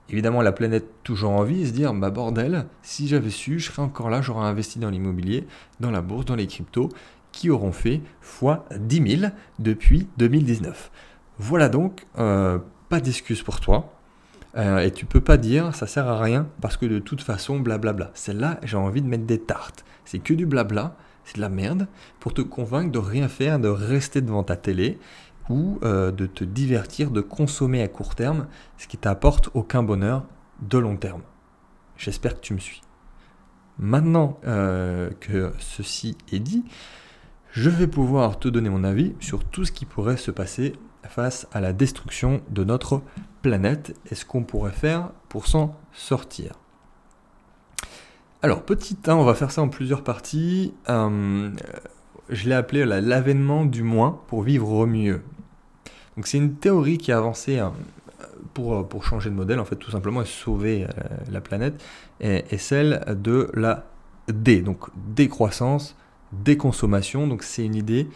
Évidemment, 0.10 0.42
la 0.42 0.54
planète 0.54 0.86
toujours 1.04 1.32
en 1.32 1.44
vie 1.44 1.68
se 1.68 1.74
dire, 1.74 1.94
bah 1.94 2.12
bordel, 2.12 2.66
si 2.82 3.08
j'avais 3.08 3.30
su, 3.30 3.60
je 3.60 3.72
serais 3.72 3.82
encore 3.82 4.10
là, 4.10 4.22
j'aurais 4.22 4.46
investi 4.46 4.80
dans 4.80 4.90
l'immobilier, 4.90 5.46
dans 5.80 5.92
la 5.92 6.02
bourse, 6.02 6.26
dans 6.26 6.36
les 6.36 6.48
cryptos, 6.48 6.90
qui 7.32 7.50
auront 7.50 7.74
fait 7.74 8.02
x 8.42 8.60
10 8.78 9.18
000 9.20 9.32
depuis 9.60 10.08
2019. 10.18 10.92
Voilà 11.40 11.70
donc, 11.70 12.06
euh, 12.18 12.58
pas 12.90 13.02
d'excuses 13.02 13.44
pour 13.44 13.60
toi. 13.60 13.97
Euh, 14.56 14.80
et 14.80 14.92
tu 14.92 15.06
peux 15.06 15.22
pas 15.22 15.38
dire 15.38 15.76
ça 15.76 15.88
sert 15.88 16.08
à 16.08 16.20
rien 16.20 16.48
parce 16.62 16.78
que 16.78 16.86
de 16.86 17.00
toute 17.00 17.22
façon, 17.22 17.60
blablabla. 17.60 18.12
Celle-là, 18.14 18.60
j'ai 18.64 18.78
envie 18.78 19.02
de 19.02 19.08
mettre 19.08 19.26
des 19.26 19.40
tartes. 19.40 19.84
C'est 20.06 20.20
que 20.20 20.34
du 20.34 20.46
blabla, 20.46 20.96
c'est 21.26 21.36
de 21.36 21.42
la 21.42 21.50
merde 21.50 21.88
pour 22.20 22.34
te 22.34 22.42
convaincre 22.42 22.92
de 22.92 23.00
rien 23.00 23.28
faire, 23.28 23.60
de 23.60 23.68
rester 23.68 24.22
devant 24.22 24.44
ta 24.44 24.56
télé 24.56 25.00
ou 25.50 25.80
euh, 25.84 26.12
de 26.12 26.26
te 26.26 26.44
divertir, 26.44 27.12
de 27.12 27.22
consommer 27.22 27.82
à 27.82 27.88
court 27.88 28.16
terme, 28.16 28.48
ce 28.78 28.88
qui 28.88 28.98
t'apporte 28.98 29.50
aucun 29.54 29.84
bonheur 29.84 30.26
de 30.62 30.78
long 30.78 30.98
terme. 30.98 31.22
J'espère 31.98 32.36
que 32.36 32.42
tu 32.42 32.54
me 32.54 32.60
suis. 32.60 32.82
Maintenant 33.80 34.40
euh, 34.46 35.10
que 35.20 35.52
ceci 35.60 36.18
est 36.32 36.40
dit, 36.40 36.64
je 37.52 37.70
vais 37.70 37.88
pouvoir 37.88 38.40
te 38.40 38.48
donner 38.48 38.70
mon 38.70 38.84
avis 38.84 39.14
sur 39.20 39.44
tout 39.44 39.66
ce 39.66 39.72
qui 39.72 39.86
pourrait 39.86 40.18
se 40.18 40.32
passer 40.32 40.74
face 41.08 41.48
à 41.52 41.62
la 41.62 41.74
destruction 41.74 42.42
de 42.50 42.64
notre 42.64 43.02
planète 43.42 43.96
et 44.12 44.16
ce 44.16 44.26
qu'on 44.26 44.44
pourrait 44.44 44.72
faire 44.72 45.10
pour 45.30 45.48
s'en 45.48 45.76
sortir? 45.94 46.54
Alors, 48.44 48.62
petit 48.62 48.98
1, 49.06 49.16
on 49.16 49.24
va 49.24 49.34
faire 49.34 49.52
ça 49.52 49.64
en 49.64 49.68
plusieurs 49.68 50.04
parties. 50.04 50.74
Euh, 50.90 51.50
je 52.30 52.48
l'ai 52.48 52.54
appelé 52.54 52.86
l'avènement 52.86 53.66
du 53.66 53.82
moins 53.82 54.22
pour 54.28 54.44
vivre 54.44 54.86
mieux. 54.86 55.24
Donc, 56.16 56.28
c'est 56.28 56.38
une 56.38 56.54
théorie 56.54 57.00
qui 57.00 57.12
a 57.12 57.18
avancé 57.18 57.58
euh, 57.58 57.70
pour, 58.54 58.88
pour 58.88 59.04
changer 59.04 59.32
de 59.32 59.36
modèle, 59.36 59.60
en 59.60 59.66
fait, 59.66 59.76
tout 59.76 59.90
simplement, 59.90 60.22
et 60.22 60.26
sauver 60.26 60.84
euh, 60.84 60.88
la 61.32 61.42
planète, 61.42 61.84
et, 62.20 62.58
celle 62.60 63.04
de 63.22 63.50
la 63.56 63.88
D, 64.28 64.62
donc 64.62 64.86
décroissance, 64.96 65.96
déconsommation. 66.32 67.28
Donc, 67.28 67.42
c'est 67.42 67.66
une 67.66 67.76
idée, 67.76 68.08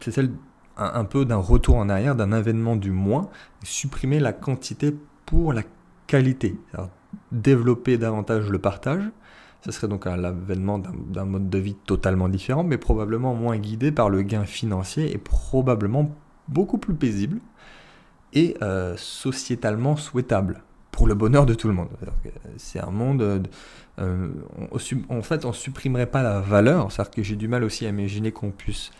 c'est 0.00 0.10
celle 0.10 0.32
un, 0.76 1.04
peu 1.04 1.24
d'un 1.24 1.36
retour 1.36 1.76
en 1.76 1.88
arrière, 1.88 2.16
d'un 2.16 2.32
avènement 2.32 2.76
du 2.76 2.90
moins, 2.90 3.28
supprimer 3.62 4.20
la 4.20 4.32
quantité 4.32 4.94
pour 5.26 5.52
la 5.52 5.62
qualité. 6.06 6.56
Développer 7.32 7.98
davantage 7.98 8.50
le 8.50 8.58
partage, 8.58 9.04
ce 9.64 9.72
serait 9.72 9.88
donc 9.88 10.04
l'avènement 10.04 10.78
d'un 10.78 11.24
mode 11.24 11.48
de 11.48 11.58
vie 11.58 11.74
totalement 11.74 12.28
différent, 12.28 12.64
mais 12.64 12.76
probablement 12.76 13.34
moins 13.34 13.56
guidé 13.56 13.92
par 13.92 14.10
le 14.10 14.22
gain 14.22 14.44
financier 14.44 15.12
et 15.12 15.18
probablement 15.18 16.14
beaucoup 16.48 16.78
plus 16.78 16.94
paisible 16.94 17.40
et 18.34 18.56
euh, 18.62 18.94
sociétalement 18.96 19.96
souhaitable 19.96 20.62
pour 20.90 21.06
le 21.06 21.14
bonheur 21.14 21.46
de 21.46 21.54
tout 21.54 21.68
le 21.68 21.74
monde. 21.74 21.88
C'est 22.56 22.80
un 22.80 22.90
monde. 22.90 23.48
Euh, 23.98 24.28
en 25.08 25.22
fait, 25.22 25.44
on 25.44 25.52
supprimerait 25.52 26.06
pas 26.06 26.22
la 26.22 26.40
valeur. 26.40 26.92
C'est-à-dire 26.92 27.10
que 27.12 27.22
j'ai 27.22 27.36
du 27.36 27.48
mal 27.48 27.64
aussi 27.64 27.86
à 27.86 27.88
imaginer 27.88 28.32
qu'on 28.32 28.50
puisse 28.50 28.90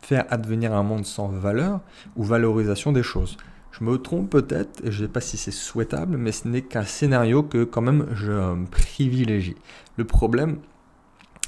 faire 0.00 0.24
advenir 0.30 0.74
un 0.74 0.82
monde 0.82 1.04
sans 1.04 1.28
valeur 1.28 1.80
ou 2.16 2.24
valorisation 2.24 2.92
des 2.92 3.02
choses. 3.02 3.36
Je 3.72 3.84
me 3.84 3.96
trompe 3.98 4.30
peut-être, 4.30 4.80
je 4.84 5.02
ne 5.02 5.06
sais 5.06 5.12
pas 5.12 5.20
si 5.20 5.36
c'est 5.36 5.52
souhaitable, 5.52 6.16
mais 6.16 6.32
ce 6.32 6.48
n'est 6.48 6.62
qu'un 6.62 6.84
scénario 6.84 7.42
que 7.42 7.64
quand 7.64 7.82
même 7.82 8.06
je 8.14 8.32
euh, 8.32 8.56
privilégie. 8.70 9.56
Le 9.96 10.04
problème 10.04 10.58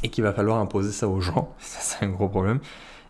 est 0.02 0.08
qu'il 0.08 0.24
va 0.24 0.32
falloir 0.32 0.58
imposer 0.58 0.92
ça 0.92 1.08
aux 1.08 1.20
gens, 1.20 1.54
ça 1.58 1.78
c'est 1.80 2.04
un 2.04 2.10
gros 2.10 2.28
problème, 2.28 2.60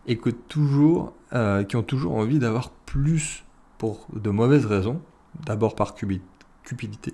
et 0.07 0.17
que 0.17 0.29
toujours, 0.29 1.13
euh, 1.33 1.63
qui 1.63 1.75
ont 1.75 1.83
toujours 1.83 2.15
envie 2.15 2.39
d'avoir 2.39 2.71
plus 2.71 3.43
pour 3.77 4.07
de 4.13 4.29
mauvaises 4.29 4.65
raisons, 4.65 5.01
d'abord 5.45 5.75
par 5.75 5.93
cupidité, 5.93 7.13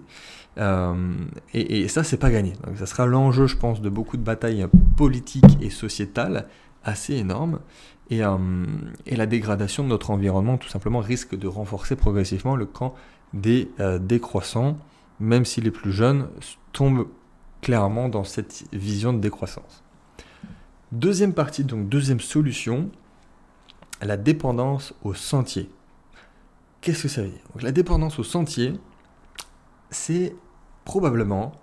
euh, 0.57 1.13
et, 1.53 1.81
et, 1.81 1.88
ça 1.88 2.03
c'est 2.03 2.18
pas 2.18 2.31
gagné. 2.31 2.53
Donc 2.65 2.77
ça 2.77 2.85
sera 2.85 3.06
l'enjeu, 3.06 3.47
je 3.47 3.57
pense, 3.57 3.81
de 3.81 3.89
beaucoup 3.89 4.18
de 4.18 4.23
batailles 4.23 4.65
politiques 4.95 5.57
et 5.62 5.69
sociétales 5.69 6.47
assez 6.83 7.15
énormes, 7.15 7.59
euh, 8.12 8.66
et, 9.06 9.16
la 9.16 9.25
dégradation 9.25 9.83
de 9.83 9.90
notre 9.90 10.11
environnement, 10.11 10.57
tout 10.57 10.69
simplement, 10.69 10.99
risque 10.99 11.35
de 11.35 11.47
renforcer 11.47 11.95
progressivement 11.95 12.56
le 12.56 12.66
camp 12.66 12.95
des 13.33 13.69
euh, 13.80 13.99
décroissants, 13.99 14.78
même 15.19 15.45
si 15.45 15.61
les 15.61 15.71
plus 15.71 15.92
jeunes 15.92 16.30
tombent 16.71 17.07
clairement 17.61 18.07
dans 18.07 18.23
cette 18.23 18.66
vision 18.71 19.11
de 19.13 19.19
décroissance. 19.19 19.83
Deuxième 20.92 21.33
partie, 21.33 21.63
donc 21.66 21.90
deuxième 21.90 22.21
solution, 22.21 22.90
la 24.02 24.16
dépendance 24.16 24.94
au 25.04 25.13
sentier. 25.13 25.69
Qu'est-ce 26.80 27.04
que 27.04 27.09
ça 27.09 27.23
veut 27.23 27.30
dire? 27.30 27.42
La 27.61 27.71
dépendance 27.71 28.19
au 28.19 28.23
sentier, 28.23 28.73
c'est 29.90 30.35
probablement 30.85 31.54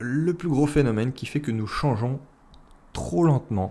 le 0.00 0.34
plus 0.34 0.48
gros 0.48 0.66
phénomène 0.66 1.12
qui 1.12 1.26
fait 1.26 1.40
que 1.40 1.52
nous 1.52 1.66
changeons 1.66 2.18
trop 2.92 3.22
lentement 3.22 3.70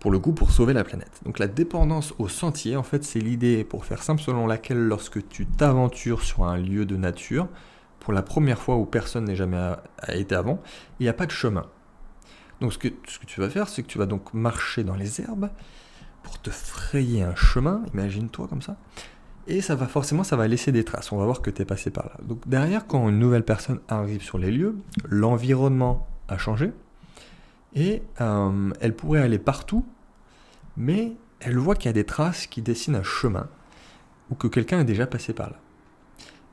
pour 0.00 0.10
le 0.10 0.18
coup 0.18 0.32
pour 0.32 0.50
sauver 0.50 0.72
la 0.72 0.82
planète. 0.82 1.20
Donc 1.24 1.38
la 1.38 1.46
dépendance 1.46 2.14
au 2.18 2.26
sentier, 2.26 2.76
en 2.76 2.82
fait, 2.82 3.04
c'est 3.04 3.20
l'idée, 3.20 3.64
pour 3.64 3.84
faire 3.84 4.02
simple, 4.02 4.20
selon 4.20 4.46
laquelle 4.46 4.78
lorsque 4.78 5.28
tu 5.28 5.46
t'aventures 5.46 6.22
sur 6.22 6.44
un 6.44 6.56
lieu 6.56 6.86
de 6.86 6.96
nature, 6.96 7.48
pour 8.00 8.12
la 8.14 8.22
première 8.22 8.60
fois 8.60 8.76
où 8.76 8.86
personne 8.86 9.26
n'est 9.26 9.36
jamais 9.36 9.72
été 10.08 10.34
avant, 10.34 10.60
il 10.98 11.04
n'y 11.04 11.08
a 11.08 11.12
pas 11.12 11.26
de 11.26 11.30
chemin. 11.30 11.66
Donc 12.60 12.72
ce 12.72 12.78
que, 12.78 12.88
ce 13.06 13.18
que 13.18 13.26
tu 13.26 13.40
vas 13.40 13.50
faire, 13.50 13.68
c'est 13.68 13.82
que 13.82 13.88
tu 13.88 13.98
vas 13.98 14.06
donc 14.06 14.34
marcher 14.34 14.84
dans 14.84 14.96
les 14.96 15.20
herbes 15.20 15.50
pour 16.22 16.40
te 16.40 16.50
frayer 16.50 17.22
un 17.22 17.34
chemin, 17.34 17.82
imagine-toi 17.94 18.48
comme 18.48 18.62
ça, 18.62 18.76
et 19.46 19.60
ça 19.60 19.74
va 19.74 19.86
forcément, 19.86 20.24
ça 20.24 20.36
va 20.36 20.48
laisser 20.48 20.72
des 20.72 20.84
traces. 20.84 21.12
On 21.12 21.18
va 21.18 21.24
voir 21.24 21.42
que 21.42 21.50
tu 21.50 21.62
es 21.62 21.64
passé 21.64 21.90
par 21.90 22.06
là. 22.06 22.12
Donc 22.22 22.46
derrière, 22.46 22.86
quand 22.86 23.08
une 23.08 23.18
nouvelle 23.18 23.44
personne 23.44 23.80
arrive 23.88 24.22
sur 24.22 24.38
les 24.38 24.50
lieux, 24.50 24.76
l'environnement 25.08 26.06
a 26.28 26.38
changé, 26.38 26.72
et 27.74 28.02
euh, 28.20 28.70
elle 28.80 28.94
pourrait 28.94 29.22
aller 29.22 29.38
partout, 29.38 29.84
mais 30.76 31.12
elle 31.40 31.58
voit 31.58 31.74
qu'il 31.74 31.86
y 31.86 31.90
a 31.90 31.94
des 31.94 32.04
traces 32.04 32.46
qui 32.46 32.62
dessinent 32.62 32.96
un 32.96 33.02
chemin, 33.02 33.48
ou 34.30 34.34
que 34.34 34.46
quelqu'un 34.46 34.80
est 34.80 34.84
déjà 34.84 35.06
passé 35.06 35.32
par 35.32 35.50
là. 35.50 35.56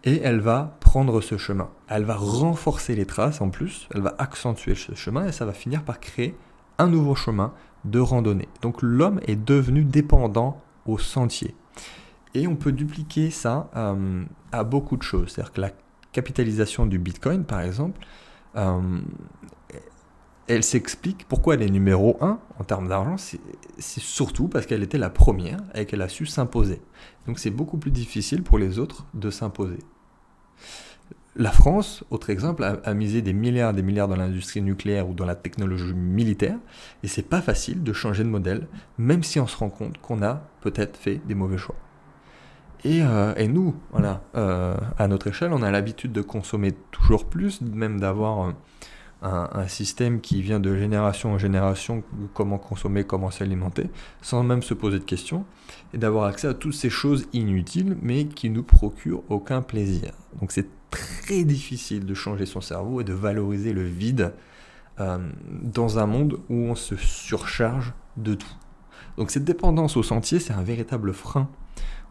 Et 0.04 0.22
elle 0.22 0.40
va 0.40 0.78
prendre 0.80 1.22
ce 1.22 1.38
chemin. 1.38 1.70
Elle 1.90 2.06
va 2.06 2.16
renforcer 2.16 2.96
les 2.96 3.06
traces 3.06 3.42
en 3.42 3.50
plus, 3.50 3.88
elle 3.94 4.02
va 4.02 4.16
accentuer 4.20 4.76
ce 4.76 4.96
chemin, 4.96 5.28
et 5.28 5.32
ça 5.32 5.46
va 5.46 5.54
finir 5.54 5.84
par 5.84 6.00
créer 6.00 6.36
un 6.78 6.88
nouveau 6.88 7.16
chemin 7.16 7.54
de 7.86 8.00
randonnée. 8.00 8.48
Donc 8.62 8.82
l'homme 8.82 9.20
est 9.28 9.36
devenu 9.36 9.84
dépendant 9.84 10.62
au 10.86 10.98
sentier. 10.98 11.56
Et 12.34 12.48
on 12.48 12.56
peut 12.56 12.72
dupliquer 12.72 13.32
ça 13.32 13.70
euh, 13.76 14.24
à 14.52 14.64
beaucoup 14.64 14.98
de 14.98 15.04
choses. 15.04 15.32
C'est-à-dire 15.32 15.54
que 15.54 15.62
la 15.62 15.72
capitalisation 16.12 16.86
du 16.86 17.00
Bitcoin, 17.00 17.44
par 17.44 17.62
exemple, 17.62 18.06
euh, 18.56 19.00
elle 20.48 20.63
s'explique 20.63 21.27
pourquoi 21.27 21.56
elle 21.56 21.62
est 21.62 21.70
numéro 21.70 22.18
1 22.22 22.39
en 22.60 22.63
termes 22.63 22.88
d'argent. 22.88 23.18
C'est 23.18 23.39
surtout 24.00 24.48
parce 24.48 24.66
qu'elle 24.66 24.84
était 24.84 24.98
la 24.98 25.10
première 25.10 25.60
et 25.75 25.86
qu'elle 25.86 26.01
a 26.01 26.10
su 26.10 26.25
s'imposer. 26.25 26.82
Donc 27.25 27.39
c'est 27.39 27.50
beaucoup 27.50 27.77
plus 27.77 27.92
difficile 27.92 28.44
pour 28.44 28.58
les 28.58 28.80
autres 28.80 29.06
de 29.13 29.30
s'imposer. 29.30 29.80
La 31.39 31.51
France, 31.51 32.04
autre 32.10 32.32
exemple, 32.32 32.63
a, 32.63 32.94
misé 32.96 33.22
des 33.22 33.34
milliards 33.34 33.70
et 33.70 33.74
des 33.74 33.84
milliards 33.84 34.08
dans 34.08 34.16
l'industrie 34.16 34.62
nucléaire 34.62 35.08
ou 35.08 35.13
dans 35.13 35.25
la 35.25 35.36
technologie 35.36 35.94
militaire, 35.94 36.58
et 37.04 37.08
c'est 37.08 37.30
pas 37.30 37.42
facile 37.42 37.84
de 37.84 37.94
changer 37.94 38.24
de 38.24 38.30
modèle, 38.30 38.68
même 38.98 39.22
si 39.22 39.39
on 39.39 39.46
se 39.46 39.56
rend 39.56 39.70
compte 39.70 40.00
qu'on 40.00 40.24
a 40.24 40.42
peut-être 40.62 40.98
fait 40.98 41.22
des 41.27 41.36
mauvais 41.36 41.60
choix. 41.60 41.75
Et, 42.84 43.04
euh, 43.04 43.48
nous, 43.48 43.75
voilà, 43.92 44.24
euh, 44.36 44.75
à 44.98 45.08
notre 45.08 45.27
échelle, 45.27 45.54
on 45.54 45.62
a 45.62 45.70
l'habitude 45.70 46.12
de 46.12 46.24
consommer 46.24 46.72
toujours 46.89 47.25
plus, 47.25 47.62
même 47.62 48.00
d'avoir 48.00 48.54
un, 49.22 49.68
système 49.68 50.22
qui 50.22 50.42
vient 50.42 50.60
de 50.60 50.76
génération 50.76 51.34
en 51.34 51.38
génération, 51.38 52.04
comment 52.34 52.58
consommer, 52.58 53.04
comment 53.04 53.32
s'alimenter, 53.32 53.90
sans 54.22 54.44
même 54.44 54.62
se 54.62 54.74
poser 54.74 55.00
de 55.00 55.04
questions, 55.04 55.46
et 55.94 55.98
d'avoir 55.98 56.26
accès 56.26 56.48
à 56.48 56.54
toutes 56.54 56.76
ces 56.76 56.90
choses 56.90 57.28
inutiles, 57.34 57.98
mais 58.02 58.26
qui 58.26 58.50
nous 58.50 58.64
procurent 58.64 59.24
aucun 59.30 59.62
plaisir. 59.62 60.12
Donc 60.40 60.52
c'est 60.52 60.68
très 60.92 61.44
difficile 61.44 62.06
de 62.06 62.14
changer 62.14 62.46
son 62.46 62.62
cerveau 62.62 63.02
et 63.02 63.04
de 63.04 63.14
valoriser 63.14 63.74
le 63.74 63.84
vide 63.84 64.34
euh, 65.00 65.18
dans 65.64 66.00
un 66.00 66.06
monde 66.06 66.40
où 66.50 66.56
on 66.56 66.76
se 66.76 66.96
surcharge 66.96 67.94
de 68.18 68.36
tout. 68.36 68.56
Donc 69.18 69.32
cette 69.32 69.46
dépendance 69.46 69.98
au 69.98 70.04
sentier, 70.04 70.40
c'est 70.40 70.54
un 70.54 70.64
véritable 70.64 71.14
frein 71.14 71.50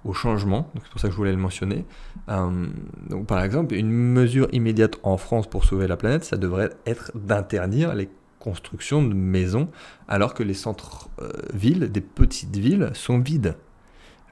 au 0.07 0.13
changement, 0.13 0.71
c'est 0.83 0.91
pour 0.91 1.01
ça 1.01 1.09
que 1.09 1.13
je 1.13 1.17
voulais 1.17 1.33
le 1.33 1.39
mentionner. 1.39 1.85
Euh, 2.29 2.67
donc 3.09 3.27
par 3.27 3.43
exemple, 3.43 3.75
une 3.75 3.91
mesure 3.91 4.49
immédiate 4.53 4.99
en 5.03 5.17
France 5.17 5.49
pour 5.49 5.65
sauver 5.65 5.87
la 5.87 5.97
planète, 5.97 6.25
ça 6.25 6.37
devrait 6.37 6.71
être 6.87 7.13
d'interdire 7.15 7.95
les 7.95 8.09
constructions 8.39 9.03
de 9.03 9.15
maisons 9.15 9.69
alors 10.07 10.33
que 10.33 10.43
les 10.43 10.55
centres-villes, 10.55 11.91
des 11.91 12.01
petites 12.01 12.57
villes, 12.57 12.91
sont 12.95 13.19
vides. 13.19 13.57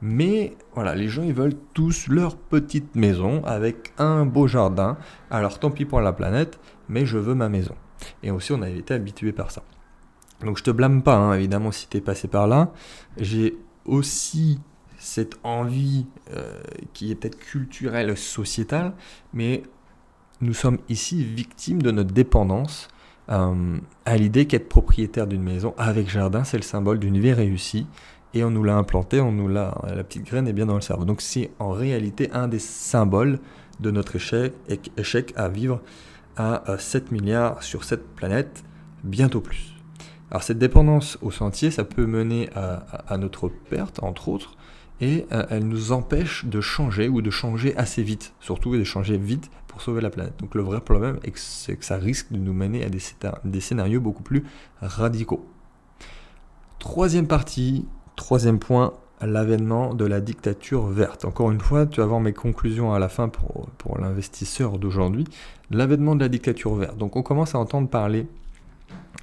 Mais 0.00 0.56
voilà, 0.74 0.94
les 0.94 1.08
gens 1.08 1.22
ils 1.22 1.32
veulent 1.32 1.56
tous 1.72 2.08
leur 2.08 2.36
petite 2.36 2.94
maison 2.94 3.42
avec 3.44 3.92
un 3.98 4.26
beau 4.26 4.46
jardin. 4.46 4.96
Alors 5.30 5.58
tant 5.58 5.70
pis 5.70 5.84
pour 5.84 6.00
la 6.00 6.12
planète, 6.12 6.60
mais 6.88 7.06
je 7.06 7.18
veux 7.18 7.34
ma 7.34 7.48
maison. 7.48 7.74
Et 8.22 8.30
aussi 8.30 8.52
on 8.52 8.62
a 8.62 8.68
été 8.68 8.94
habitué 8.94 9.32
par 9.32 9.50
ça. 9.50 9.62
Donc 10.44 10.58
je 10.58 10.62
te 10.62 10.70
blâme 10.70 11.02
pas, 11.02 11.16
hein, 11.16 11.34
évidemment, 11.34 11.72
si 11.72 11.88
tu 11.88 11.96
es 11.96 12.00
passé 12.00 12.28
par 12.28 12.46
là. 12.46 12.72
J'ai 13.16 13.56
aussi 13.86 14.60
cette 15.04 15.36
envie 15.44 16.06
euh, 16.32 16.62
qui 16.94 17.10
est 17.10 17.14
peut-être 17.14 17.38
culturelle, 17.38 18.16
sociétale, 18.16 18.94
mais 19.34 19.62
nous 20.40 20.54
sommes 20.54 20.78
ici 20.88 21.22
victimes 21.22 21.82
de 21.82 21.90
notre 21.90 22.12
dépendance 22.12 22.88
euh, 23.28 23.76
à 24.06 24.16
l'idée 24.16 24.46
qu'être 24.46 24.68
propriétaire 24.68 25.26
d'une 25.26 25.42
maison 25.42 25.74
avec 25.76 26.08
jardin, 26.08 26.42
c'est 26.42 26.56
le 26.56 26.62
symbole 26.62 26.98
d'une 26.98 27.18
vie 27.20 27.34
réussie 27.34 27.86
et 28.32 28.44
on 28.44 28.50
nous 28.50 28.64
l'a 28.64 28.76
implanté, 28.76 29.20
on 29.20 29.30
nous 29.30 29.46
l'a, 29.46 29.78
la 29.94 30.04
petite 30.04 30.24
graine 30.24 30.48
est 30.48 30.54
bien 30.54 30.66
dans 30.66 30.74
le 30.74 30.80
cerveau. 30.80 31.04
Donc 31.04 31.20
c'est 31.20 31.50
en 31.58 31.70
réalité 31.70 32.30
un 32.32 32.48
des 32.48 32.58
symboles 32.58 33.40
de 33.80 33.90
notre 33.90 34.16
échec, 34.16 34.54
échec 34.96 35.34
à 35.36 35.48
vivre 35.48 35.82
à 36.36 36.64
7 36.78 37.12
milliards 37.12 37.62
sur 37.62 37.84
cette 37.84 38.06
planète, 38.14 38.64
bientôt 39.04 39.40
plus. 39.40 39.74
Alors 40.30 40.42
cette 40.42 40.58
dépendance 40.58 41.18
au 41.22 41.30
sentier, 41.30 41.70
ça 41.70 41.84
peut 41.84 42.06
mener 42.06 42.48
à, 42.56 43.16
notre 43.18 43.48
perte, 43.48 44.02
entre 44.02 44.28
autres, 44.28 44.56
et 45.04 45.26
euh, 45.32 45.44
elle 45.50 45.68
nous 45.68 45.92
empêche 45.92 46.46
de 46.46 46.60
changer 46.60 47.08
ou 47.08 47.20
de 47.20 47.30
changer 47.30 47.76
assez 47.76 48.02
vite, 48.02 48.32
surtout 48.40 48.74
de 48.74 48.84
changer 48.84 49.18
vite 49.18 49.50
pour 49.68 49.82
sauver 49.82 50.00
la 50.00 50.10
planète. 50.10 50.34
Donc 50.38 50.54
le 50.54 50.62
vrai 50.62 50.80
problème, 50.80 51.18
c'est 51.34 51.76
que 51.76 51.84
ça 51.84 51.96
risque 51.96 52.32
de 52.32 52.38
nous 52.38 52.54
mener 52.54 52.84
à 52.84 52.88
des 53.44 53.60
scénarios 53.60 54.00
beaucoup 54.00 54.22
plus 54.22 54.44
radicaux. 54.80 55.44
Troisième 56.78 57.26
partie, 57.26 57.86
Troisième 58.16 58.60
point, 58.60 58.92
l'avènement 59.20 59.92
de 59.92 60.04
la 60.04 60.20
dictature 60.20 60.86
verte. 60.86 61.24
Encore 61.24 61.50
une 61.50 61.60
fois, 61.60 61.84
tu 61.84 62.00
vas 62.00 62.06
voir 62.06 62.20
mes 62.20 62.32
conclusions 62.32 62.92
à 62.92 63.00
la 63.00 63.08
fin 63.08 63.28
pour, 63.28 63.68
pour 63.76 63.98
l'investisseur 63.98 64.78
d'aujourd'hui. 64.78 65.24
L'avènement 65.70 66.14
de 66.14 66.20
la 66.20 66.28
dictature 66.28 66.74
verte. 66.76 66.96
Donc 66.96 67.16
on 67.16 67.22
commence 67.22 67.56
à 67.56 67.58
entendre 67.58 67.88
parler 67.88 68.28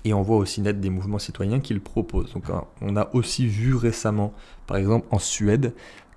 et 0.03 0.13
on 0.13 0.21
voit 0.21 0.37
aussi 0.37 0.61
net 0.61 0.79
des 0.79 0.89
mouvements 0.89 1.19
citoyens 1.19 1.59
qui 1.59 1.73
le 1.73 1.79
proposent. 1.79 2.33
Donc 2.33 2.49
hein, 2.49 2.63
on 2.81 2.95
a 2.95 3.09
aussi 3.13 3.47
vu 3.47 3.75
récemment, 3.75 4.33
par 4.67 4.77
exemple 4.77 5.07
en 5.11 5.19
Suède, 5.19 5.73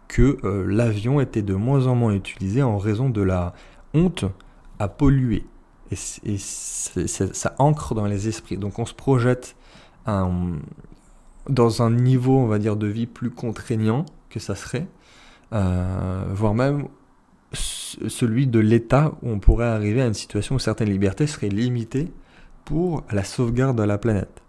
que 0.09 0.39
euh, 0.45 0.65
l'avion 0.67 1.21
était 1.21 1.43
de 1.43 1.55
moins 1.55 1.87
en 1.87 1.95
moins 1.95 2.13
utilisé 2.13 2.63
en 2.63 2.79
raison 2.79 3.09
de 3.09 3.23
la 3.23 3.55
honte 3.93 4.25
à 4.79 4.89
polluer. 4.89 5.45
Et, 5.91 5.97
ça 6.39 7.55
ancre 7.59 7.95
dans 7.95 8.07
les 8.07 8.27
esprits. 8.27 8.57
Donc 8.57 8.79
on 8.79 8.87
se 8.87 8.95
projette 8.95 9.55
dans 10.07 11.83
un 11.83 11.91
niveau, 11.91 12.39
on 12.39 12.47
va 12.47 12.59
dire, 12.59 12.77
de 12.77 12.87
vie 12.87 13.07
plus 13.07 13.31
contraignant 13.31 14.05
que 14.29 14.41
ça 14.41 14.55
serait, 14.55 14.87
euh, 15.53 16.25
voire 16.31 16.55
même 16.55 16.89
celui 17.53 18.47
de 18.47 18.59
l'État 18.59 19.13
où 19.23 19.31
on 19.31 19.39
pourrait 19.39 19.67
arriver 19.67 20.03
à 20.03 20.07
une 20.07 20.15
situation 20.15 20.57
où 20.57 20.59
certaines 20.59 20.91
libertés 20.91 21.27
seraient 21.27 21.49
limitées 21.49 22.11
pour 22.65 23.05
la 23.11 23.25
sauvegarde 23.25 23.77
de 23.77 23.83
la 23.83 23.99
planète. 23.99 24.43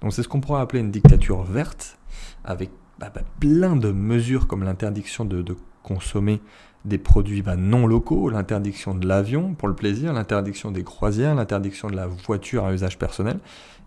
Donc 0.00 0.12
c'est 0.12 0.22
ce 0.22 0.28
qu'on 0.28 0.40
pourrait 0.40 0.62
appeler 0.62 0.80
une 0.80 0.90
dictature 0.90 1.42
verte, 1.42 1.98
avec 2.44 2.70
bah, 2.98 3.10
bah, 3.14 3.22
plein 3.38 3.76
de 3.76 3.92
mesures 3.92 4.46
comme 4.46 4.64
l'interdiction 4.64 5.24
de, 5.24 5.44
consommer 5.82 6.40
des 6.84 6.98
produits 6.98 7.42
bah, 7.42 7.56
non 7.56 7.86
locaux, 7.86 8.28
l'interdiction 8.28 8.94
de 8.94 9.06
l'avion 9.06 9.54
pour 9.54 9.68
le 9.68 9.74
plaisir, 9.74 10.12
l'interdiction 10.12 10.70
des 10.70 10.84
croisières, 10.84 11.34
l'interdiction 11.34 11.88
de 11.88 11.96
la 11.96 12.06
voiture 12.06 12.64
à 12.64 12.72
usage 12.72 12.98
personnel, 12.98 13.38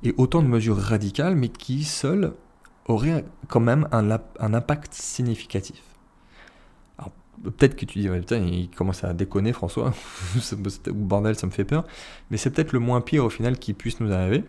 et 0.03 0.13
autant 0.17 0.41
de 0.41 0.47
mesures 0.47 0.77
radicales, 0.77 1.35
mais 1.35 1.49
qui 1.49 1.83
seules 1.83 2.33
auraient 2.85 3.25
quand 3.47 3.59
même 3.59 3.87
un, 3.91 4.09
un 4.11 4.53
impact 4.53 4.93
significatif. 4.93 5.92
Peut-être 7.41 7.75
que 7.75 7.85
tu 7.85 7.99
dis, 7.99 8.07
putain, 8.07 8.37
il 8.37 8.69
commence 8.69 9.03
à 9.03 9.13
déconner 9.13 9.53
François, 9.53 9.93
ou 10.89 10.93
bordel, 10.93 11.35
ça 11.35 11.47
me 11.47 11.51
fait 11.51 11.65
peur, 11.65 11.85
mais 12.29 12.37
c'est 12.37 12.49
peut-être 12.51 12.71
le 12.71 12.79
moins 12.79 13.01
pire 13.01 13.25
au 13.25 13.29
final 13.29 13.57
qui 13.57 13.73
puisse 13.73 13.99
nous 13.99 14.11
arriver. 14.11 14.43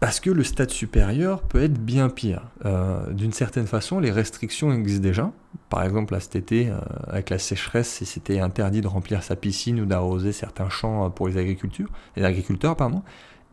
Parce 0.00 0.18
que 0.18 0.30
le 0.30 0.42
stade 0.44 0.70
supérieur 0.70 1.42
peut 1.42 1.62
être 1.62 1.78
bien 1.78 2.08
pire. 2.08 2.48
Euh, 2.64 3.12
d'une 3.12 3.32
certaine 3.32 3.66
façon, 3.66 4.00
les 4.00 4.10
restrictions 4.10 4.72
existent 4.72 5.02
déjà. 5.02 5.30
Par 5.68 5.84
exemple, 5.84 6.18
cet 6.18 6.36
été, 6.36 6.70
euh, 6.70 6.78
avec 7.06 7.28
la 7.28 7.38
sécheresse, 7.38 8.02
c'était 8.04 8.40
interdit 8.40 8.80
de 8.80 8.86
remplir 8.86 9.22
sa 9.22 9.36
piscine 9.36 9.78
ou 9.78 9.84
d'arroser 9.84 10.32
certains 10.32 10.70
champs 10.70 11.04
euh, 11.04 11.08
pour 11.10 11.28
les, 11.28 11.36
agriculteurs, 11.36 11.88
les 12.16 12.24
agriculteurs. 12.24 12.76
Pardon. 12.76 13.02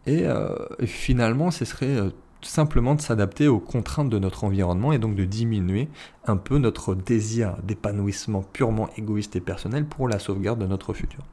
Et, 0.05 0.23
finalement, 0.85 1.51
ce 1.51 1.65
serait 1.65 1.97
simplement 2.41 2.95
de 2.95 3.01
s'adapter 3.01 3.47
aux 3.47 3.59
contraintes 3.59 4.09
de 4.09 4.19
notre 4.19 4.43
environnement 4.43 4.93
et 4.93 4.99
donc 4.99 5.15
de 5.15 5.25
diminuer 5.25 5.89
un 6.25 6.37
peu 6.37 6.57
notre 6.57 6.95
désir 6.95 7.57
d'épanouissement 7.63 8.41
purement 8.41 8.89
égoïste 8.97 9.35
et 9.35 9.41
personnel 9.41 9.85
pour 9.85 10.07
la 10.07 10.19
sauvegarde 10.19 10.59
de 10.59 10.67
notre 10.67 10.93
futur. 10.93 11.23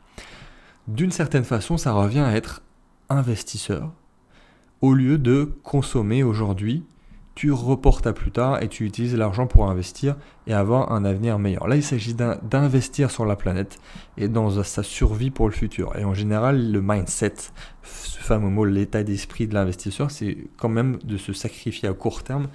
D'une 0.88 1.10
certaine 1.10 1.44
façon, 1.44 1.76
ça 1.76 1.92
revient 1.92 2.20
à 2.20 2.34
être 2.34 2.62
investisseur 3.08 3.92
au 4.80 4.94
lieu 4.94 5.18
de 5.18 5.54
consommer 5.62 6.22
aujourd'hui 6.22 6.84
tu 7.34 7.50
reportes 7.50 8.06
à 8.06 8.12
plus 8.12 8.30
tard 8.30 8.62
et 8.62 8.68
tu 8.68 8.84
utilises 8.84 9.16
l'argent 9.16 9.46
pour 9.46 9.68
investir 9.68 10.16
et 10.46 10.54
avoir 10.54 10.92
un 10.92 11.04
avenir 11.04 11.38
meilleur. 11.38 11.66
Là, 11.66 11.74
il 11.74 11.82
s'agit 11.82 12.14
d'investir 12.14 13.10
sur 13.10 13.26
la 13.26 13.34
planète 13.34 13.78
et 14.16 14.28
dans 14.28 14.62
sa 14.62 14.82
survie 14.84 15.30
pour 15.30 15.48
le 15.48 15.54
futur. 15.54 15.96
Et 15.98 16.04
en 16.04 16.14
général, 16.14 16.70
le 16.70 16.80
mindset, 16.80 17.34
ce 17.82 18.18
fameux 18.18 18.50
mot, 18.50 18.64
l'état 18.64 19.02
d'esprit 19.02 19.48
de 19.48 19.54
l'investisseur, 19.54 20.12
c'est 20.12 20.46
quand 20.56 20.68
même 20.68 20.98
de 21.02 21.16
se 21.16 21.32
sacrifier 21.32 21.88
à 21.88 21.92
court 21.92 22.22
terme, 22.22 22.46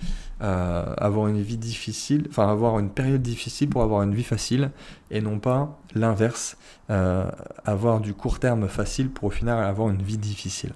euh, 0.41 0.93
avoir 0.97 1.27
une 1.27 1.41
vie 1.41 1.57
difficile, 1.57 2.27
enfin 2.29 2.49
avoir 2.49 2.79
une 2.79 2.89
période 2.89 3.21
difficile 3.21 3.67
pour 3.67 3.81
avoir 3.81 4.03
une 4.03 4.15
vie 4.15 4.23
facile 4.23 4.71
et 5.11 5.19
non 5.19 5.39
pas 5.39 5.77
l'inverse, 5.93 6.57
euh, 6.89 7.29
avoir 7.65 7.99
du 7.99 8.13
court 8.13 8.39
terme 8.39 8.69
facile 8.69 9.09
pour 9.09 9.25
au 9.25 9.31
final 9.31 9.61
avoir 9.61 9.89
une 9.89 10.01
vie 10.01 10.17
difficile. 10.17 10.73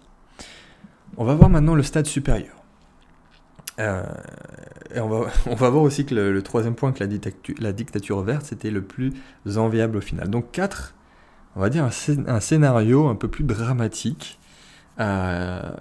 On 1.16 1.24
va 1.24 1.36
voir 1.36 1.50
maintenant 1.50 1.76
le 1.76 1.84
stade 1.84 2.08
supérieur. 2.08 2.63
Euh, 3.80 4.04
et 4.94 5.00
on 5.00 5.08
va, 5.08 5.70
voir 5.70 5.84
aussi 5.84 6.06
que 6.06 6.16
le, 6.16 6.42
troisième 6.42 6.76
point, 6.76 6.92
que 6.92 7.04
la 7.60 7.74
dictature, 7.74 8.22
verte, 8.22 8.46
c'était 8.46 8.72
le 8.72 8.84
plus 8.84 9.14
enviable 9.56 9.98
au 9.98 10.02
final. 10.02 10.30
Donc 10.30 10.52
4, 10.52 10.94
on 11.56 11.60
va 11.60 11.70
dire 11.70 11.86
un, 11.86 12.40
scénario 12.40 13.08
un 13.08 13.16
peu 13.16 13.28
plus 13.28 13.44
dramatique, 13.44 14.40
euh, 15.00 15.72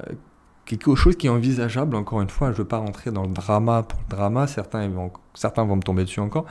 quelque 0.64 0.94
chose 0.94 1.16
qui 1.16 1.26
est 1.26 1.30
envisageable, 1.30 1.96
encore 1.96 2.20
une 2.22 2.30
fois, 2.30 2.48
je 2.48 2.52
ne 2.52 2.58
veux 2.58 2.68
pas 2.68 2.78
rentrer 2.78 3.10
dans 3.10 3.24
le 3.24 3.32
drama 3.32 3.82
pour 3.82 4.00
le 4.08 4.16
drama, 4.16 4.46
certains 4.46 4.88
vont, 4.88 5.12
certains 5.34 5.64
vont 5.64 5.76
me 5.76 5.82
tomber 5.82 6.04
dessus 6.04 6.20
encore. 6.20 6.46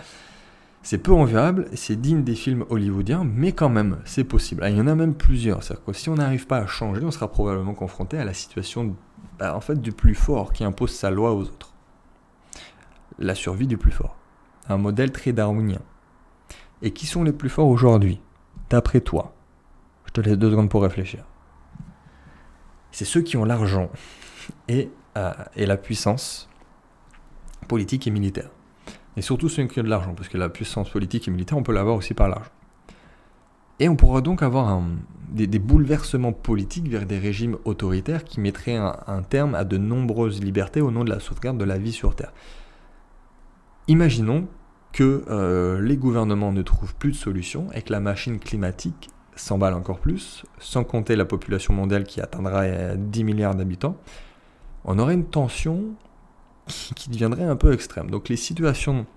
C'est 0.84 0.98
peu 0.98 1.12
enviable, 1.12 1.68
c'est 1.76 2.00
digne 2.00 2.24
des 2.24 2.34
films 2.34 2.66
hollywoodiens, 2.70 3.24
mais 3.24 3.52
quand 3.52 3.70
même, 3.70 4.00
c'est 4.04 4.24
possible. 4.24 4.64
Ah, 4.64 4.70
il 4.72 4.78
y 4.78 4.82
en 4.82 4.88
a 4.88 4.96
même 4.96 5.14
plusieurs. 5.14 5.62
C'est-à-dire 5.62 5.86
que 5.86 5.94
si 5.94 6.10
on 6.10 6.16
n'arrive 6.16 6.48
pas 6.48 6.58
à 6.58 6.66
changer, 6.66 7.04
on 7.04 7.12
sera 7.12 7.28
probablement 7.30 7.76
confronté 7.76 8.18
à 8.18 8.26
la 8.26 8.34
situation 8.34 8.96
en 9.50 9.62
fait, 9.62 9.82
du 9.82 9.92
plus 9.92 10.16
fort 10.16 10.54
qui 10.54 10.64
impose 10.64 10.92
sa 10.92 11.10
loi 11.10 11.34
aux 11.34 11.44
autres. 11.44 11.74
la 13.20 13.36
survie 13.36 13.68
du 13.68 13.78
plus 13.78 13.92
fort. 13.92 14.16
Un 14.70 14.78
modèle 14.78 15.12
très 15.12 15.34
darwinien. 15.34 15.82
Et 16.82 16.92
qui 16.92 17.06
sont 17.06 17.24
les 17.24 17.34
plus 17.34 17.50
forts 17.50 17.68
aujourd'hui, 17.68 18.20
d'après 18.70 19.02
toi? 19.02 19.34
Je 20.06 20.12
te 20.12 20.22
laisse 20.22 20.38
deux 20.38 20.50
secondes 20.50 20.70
pour 20.70 20.82
réfléchir. 20.82 21.24
C'est 22.92 23.06
ceux 23.06 23.22
qui 23.22 23.38
ont 23.38 23.46
l'argent 23.46 23.90
et, 24.68 24.90
euh, 25.18 25.34
et 25.56 25.66
la 25.66 25.78
puissance 25.78 26.50
politique 27.68 28.08
et 28.08 28.12
militaire. 28.12 28.50
Et 29.18 29.22
surtout 29.22 29.50
ceux 29.50 29.66
qui 29.66 29.80
ont 29.80 29.84
de 29.84 29.90
l'argent, 29.90 30.14
parce 30.14 30.30
que 30.30 30.38
la 30.38 30.50
puissance 30.50 30.90
politique 30.90 31.28
et 31.28 31.32
militaire, 31.32 31.58
on 31.58 31.64
peut 31.64 31.74
l'avoir 31.74 31.96
aussi 31.96 32.14
par 32.14 32.30
l'argent. 32.30 32.52
Et 33.82 33.90
on 33.90 33.96
pourra 33.96 34.22
donc 34.22 34.44
avoir 34.44 34.80
des, 35.32 35.48
bouleversements 35.58 36.34
politiques 36.34 36.88
vers 36.88 37.08
des 37.08 37.18
régimes 37.18 37.58
autoritaires 37.66 38.24
qui 38.24 38.40
mettraient 38.40 38.78
un, 38.78 39.24
terme 39.28 39.56
à 39.56 39.64
de 39.64 39.78
nombreuses 39.78 40.40
libertés 40.40 40.82
au 40.82 40.92
nom 40.92 41.04
de 41.04 41.10
la 41.10 41.20
sauvegarde 41.20 41.58
de 41.58 41.66
la 41.66 41.80
vie 41.80 41.92
sur 41.92 42.16
Terre. 42.16 42.32
Imaginons 43.88 44.48
que 44.94 45.26
euh, 45.32 45.82
les 45.82 45.98
gouvernements 45.98 46.52
ne 46.52 46.62
trouvent 46.62 46.94
plus 46.94 47.10
de 47.10 47.16
solution 47.16 47.72
et 47.74 47.82
que 47.82 47.92
la 47.92 48.00
machine 48.00 48.38
climatique 48.38 49.10
s'emballe 49.36 49.74
encore 49.74 49.98
plus, 49.98 50.46
sans 50.60 50.84
compter 50.84 51.16
la 51.16 51.26
population 51.26 51.74
mondiale 51.74 52.04
qui 52.04 52.22
atteindra 52.22 52.96
10 52.96 53.24
milliards 53.24 53.56
d'habitants, 53.56 53.98
on 54.86 55.00
aurait 55.00 55.16
une 55.16 55.26
tension 55.26 55.96
qui 56.68 57.10
deviendrait 57.10 57.46
un 57.46 57.56
peu 57.56 57.74
extrême. 57.74 58.12
Donc 58.12 58.30
les 58.30 58.36
situations 58.36 59.08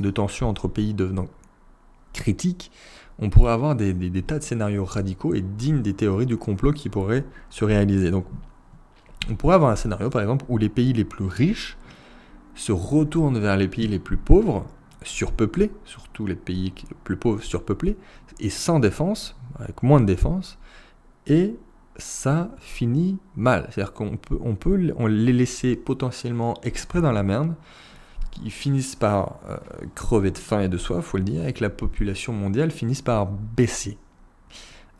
de 0.00 0.10
tension 0.10 0.50
entre 0.50 0.68
pays 0.68 0.92
devenant 0.92 1.28
critiques 2.12 2.70
on 3.20 3.28
pourrait 3.28 3.52
avoir 3.52 3.76
des, 3.76 3.94
tas 4.22 4.38
de 4.38 4.42
scénarios 4.42 4.84
radicaux 4.84 5.34
et 5.34 5.42
dignes 5.42 5.82
des 5.82 5.94
théories 5.94 6.26
du 6.26 6.38
complot 6.38 6.72
qui 6.72 6.88
pourraient 6.88 7.24
se 7.50 7.64
réaliser. 7.64 8.10
Donc, 8.10 8.24
on 9.30 9.34
pourrait 9.34 9.54
avoir 9.54 9.70
un 9.70 9.76
scénario, 9.76 10.08
par 10.08 10.22
exemple, 10.22 10.44
où 10.48 10.56
les 10.56 10.70
pays 10.70 10.92
les 10.94 11.04
plus 11.04 11.26
riches 11.26 11.76
se 12.54 12.72
retournent 12.72 13.38
vers 13.38 13.56
les 13.56 13.68
pays 13.68 13.86
les 13.86 13.98
plus 13.98 14.16
pauvres, 14.16 14.66
surpeuplés, 15.02 15.70
surtout 15.84 16.26
les 16.26 16.34
pays 16.34 16.72
les 16.88 16.96
plus 17.04 17.16
pauvres 17.16 17.42
surpeuplés, 17.42 17.96
et 18.40 18.50
sans 18.50 18.80
défense, 18.80 19.36
avec 19.58 19.82
moins 19.82 20.00
de 20.00 20.06
défense, 20.06 20.58
et 21.26 21.56
ça 21.96 22.50
finit 22.58 23.18
mal. 23.36 23.68
C'est-à-dire 23.70 23.92
qu'on 23.92 24.16
peut, 24.16 24.38
on 24.40 24.54
peut 24.54 24.76
les 24.76 25.32
laisser 25.32 25.76
potentiellement 25.76 26.54
exprès 26.62 27.02
dans 27.02 27.12
la 27.12 27.22
merde, 27.22 27.54
qui 28.30 28.50
finissent 28.50 28.96
par 28.96 29.40
euh, 29.48 29.56
crever 29.94 30.30
de 30.30 30.38
faim 30.38 30.60
et 30.60 30.68
de 30.68 30.78
soif, 30.78 31.04
faut 31.04 31.18
le 31.18 31.24
dire, 31.24 31.46
et 31.46 31.52
que 31.52 31.62
la 31.62 31.70
population 31.70 32.32
mondiale 32.32 32.70
finisse 32.70 33.02
par 33.02 33.26
baisser. 33.26 33.98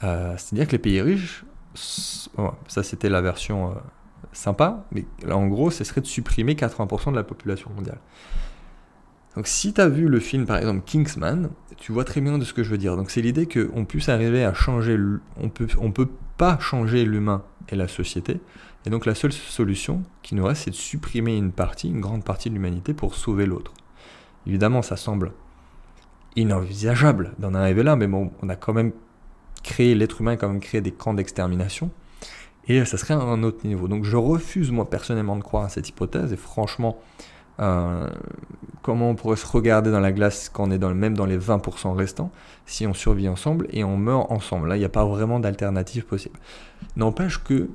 Euh, 0.03 0.35
c'est-à-dire 0.37 0.67
que 0.67 0.73
les 0.73 0.79
pays 0.79 1.01
riches, 1.01 1.45
ça 1.75 2.83
c'était 2.83 3.09
la 3.09 3.21
version 3.21 3.71
euh, 3.71 3.75
sympa, 4.33 4.85
mais 4.93 5.05
là 5.23 5.37
en 5.37 5.47
gros, 5.47 5.71
ce 5.71 5.85
serait 5.85 6.01
de 6.01 6.07
supprimer 6.07 6.55
80% 6.55 7.11
de 7.11 7.17
la 7.17 7.25
population 7.25 7.71
mondiale. 7.71 7.99
Donc 9.37 9.47
si 9.47 9.73
tu 9.73 9.81
as 9.81 9.89
vu 9.89 10.09
le 10.09 10.19
film 10.19 10.45
par 10.45 10.57
exemple 10.57 10.83
Kingsman, 10.85 11.51
tu 11.77 11.93
vois 11.93 12.05
très 12.05 12.21
bien 12.21 12.37
de 12.37 12.45
ce 12.45 12.53
que 12.53 12.65
je 12.65 12.71
veux 12.71 12.79
dire. 12.79 12.97
Donc 12.97 13.11
c'est 13.11 13.23
l'idée 13.23 13.47
qu'on 13.47 13.85
puisse 13.85 14.09
arriver 14.09 14.45
à 14.45 14.55
changer, 14.55 14.99
on 15.37 15.49
peut, 15.49 15.69
on 15.79 15.93
peut 15.93 16.09
pas 16.37 16.59
changer 16.59 17.05
l'humain 17.05 17.45
et 17.69 17.77
la 17.77 17.87
société, 17.87 18.41
et 18.87 18.91
donc 18.91 19.07
la 19.07 19.15
seule 19.15 19.33
solution 19.33 20.03
qui 20.23 20.35
nous 20.35 20.45
reste, 20.45 20.65
c'est 20.65 20.71
de 20.71 20.77
supprimer 20.77 21.37
une 21.37 21.53
partie, 21.53 21.89
une 21.89 22.01
grande 22.01 22.25
partie 22.25 22.49
de 22.49 22.55
l'humanité 22.55 22.95
pour 22.95 23.15
sauver 23.15 23.47
l'autre. 23.47 23.73
Évidemment, 24.47 24.83
ça 24.83 24.97
semble 24.97 25.33
inenvisageable 26.37 27.33
d'en 27.39 27.55
arriver 27.55 27.83
là, 27.83 27.97
mais 27.97 28.07
bon, 28.07 28.33
on 28.43 28.49
a 28.49 28.57
quand 28.57 28.73
même 28.73 28.93
créé, 29.63 29.95
l'être 29.95 30.21
humain 30.21 30.33
a 30.33 30.37
quand 30.37 30.49
même 30.49 30.61
créé 30.61 30.81
des 30.81 30.93
camps 30.93 31.13
d'extermination, 31.13 31.91
et 32.69 32.85
ça 32.85 32.97
serait 32.97 33.15
un 33.15 33.43
autre 33.43 33.67
niveau. 33.67 33.89
Donc 33.89 34.05
je 34.05 34.17
refuse 34.17 34.71
moi 34.71 34.89
personnellement 34.89 35.37
de 35.37 35.43
croire 35.43 35.65
à 35.65 35.69
cette 35.69 35.89
hypothèse, 35.89 36.33
et 36.33 36.37
franchement, 36.37 36.99
euh, 37.61 38.09
comment 38.81 39.11
on 39.11 39.15
pourrait 39.15 39.37
se 39.37 39.47
regarder 39.47 39.91
dans 39.91 40.01
la 40.01 40.13
glace 40.13 40.49
quand 40.49 40.69
on 40.69 40.71
est 40.71 40.79
dans, 40.79 40.95
même 40.95 41.17
dans 41.17 41.27
les 41.27 41.39
20% 41.39 41.95
restants, 41.95 42.33
si 42.65 42.87
on 42.87 42.95
survit 42.95 43.29
ensemble 43.29 43.67
et 43.71 43.85
on 43.85 43.97
meurt 43.99 44.31
ensemble? 44.31 44.69
Là, 44.69 44.77
il 44.77 44.79
n'y 44.79 44.87
a 44.87 44.91
pas 44.91 45.05
vraiment 45.05 45.41
d'alternative 45.41 46.07
possible. 46.07 46.39
N'empêche 46.97 47.43
que 47.43 47.69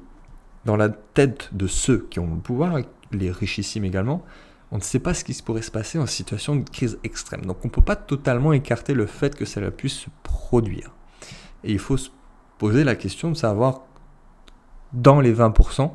dans 0.65 0.75
la 0.75 0.89
tête 0.89 1.49
de 1.53 1.67
ceux 1.67 2.07
qui 2.09 2.19
ont 2.19 2.33
le 2.33 2.41
pouvoir, 2.41 2.79
les 3.11 3.31
richissimes 3.31 3.85
également, 3.85 4.23
on 4.71 4.77
ne 4.77 4.83
sait 4.83 4.99
pas 4.99 5.13
ce 5.13 5.23
qui 5.23 5.39
pourrait 5.41 5.61
se 5.61 5.71
passer 5.71 5.99
en 5.99 6.07
situation 6.07 6.55
de 6.55 6.67
crise 6.69 6.99
extrême. 7.03 7.45
Donc 7.45 7.57
on 7.63 7.67
ne 7.67 7.73
peut 7.73 7.81
pas 7.81 7.95
totalement 7.95 8.51
écarter 8.51 8.93
le 8.93 9.05
fait 9.05 9.35
que 9.35 9.45
cela 9.45 9.71
puisse 9.71 9.93
se 9.93 10.09
produire. 10.23 10.91
Et 11.63 11.71
il 11.71 11.79
faut 11.79 11.97
se 11.97 12.09
poser 12.57 12.83
la 12.83 12.95
question 12.95 13.29
de 13.29 13.37
savoir 13.37 13.83
dans 14.93 15.21
les 15.21 15.33
20% 15.33 15.91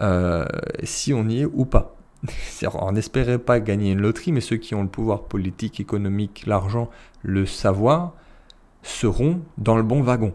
euh, 0.00 0.44
si 0.82 1.12
on 1.12 1.28
y 1.28 1.42
est 1.42 1.44
ou 1.44 1.64
pas. 1.64 1.96
On 2.74 2.92
n'espérait 2.92 3.38
pas 3.38 3.60
gagner 3.60 3.92
une 3.92 4.00
loterie, 4.00 4.32
mais 4.32 4.40
ceux 4.40 4.56
qui 4.56 4.74
ont 4.74 4.82
le 4.82 4.88
pouvoir 4.88 5.24
politique, 5.24 5.78
économique, 5.78 6.44
l'argent, 6.46 6.88
le 7.22 7.44
savoir, 7.44 8.14
seront 8.82 9.42
dans 9.58 9.76
le 9.76 9.82
bon 9.82 10.02
wagon. 10.02 10.34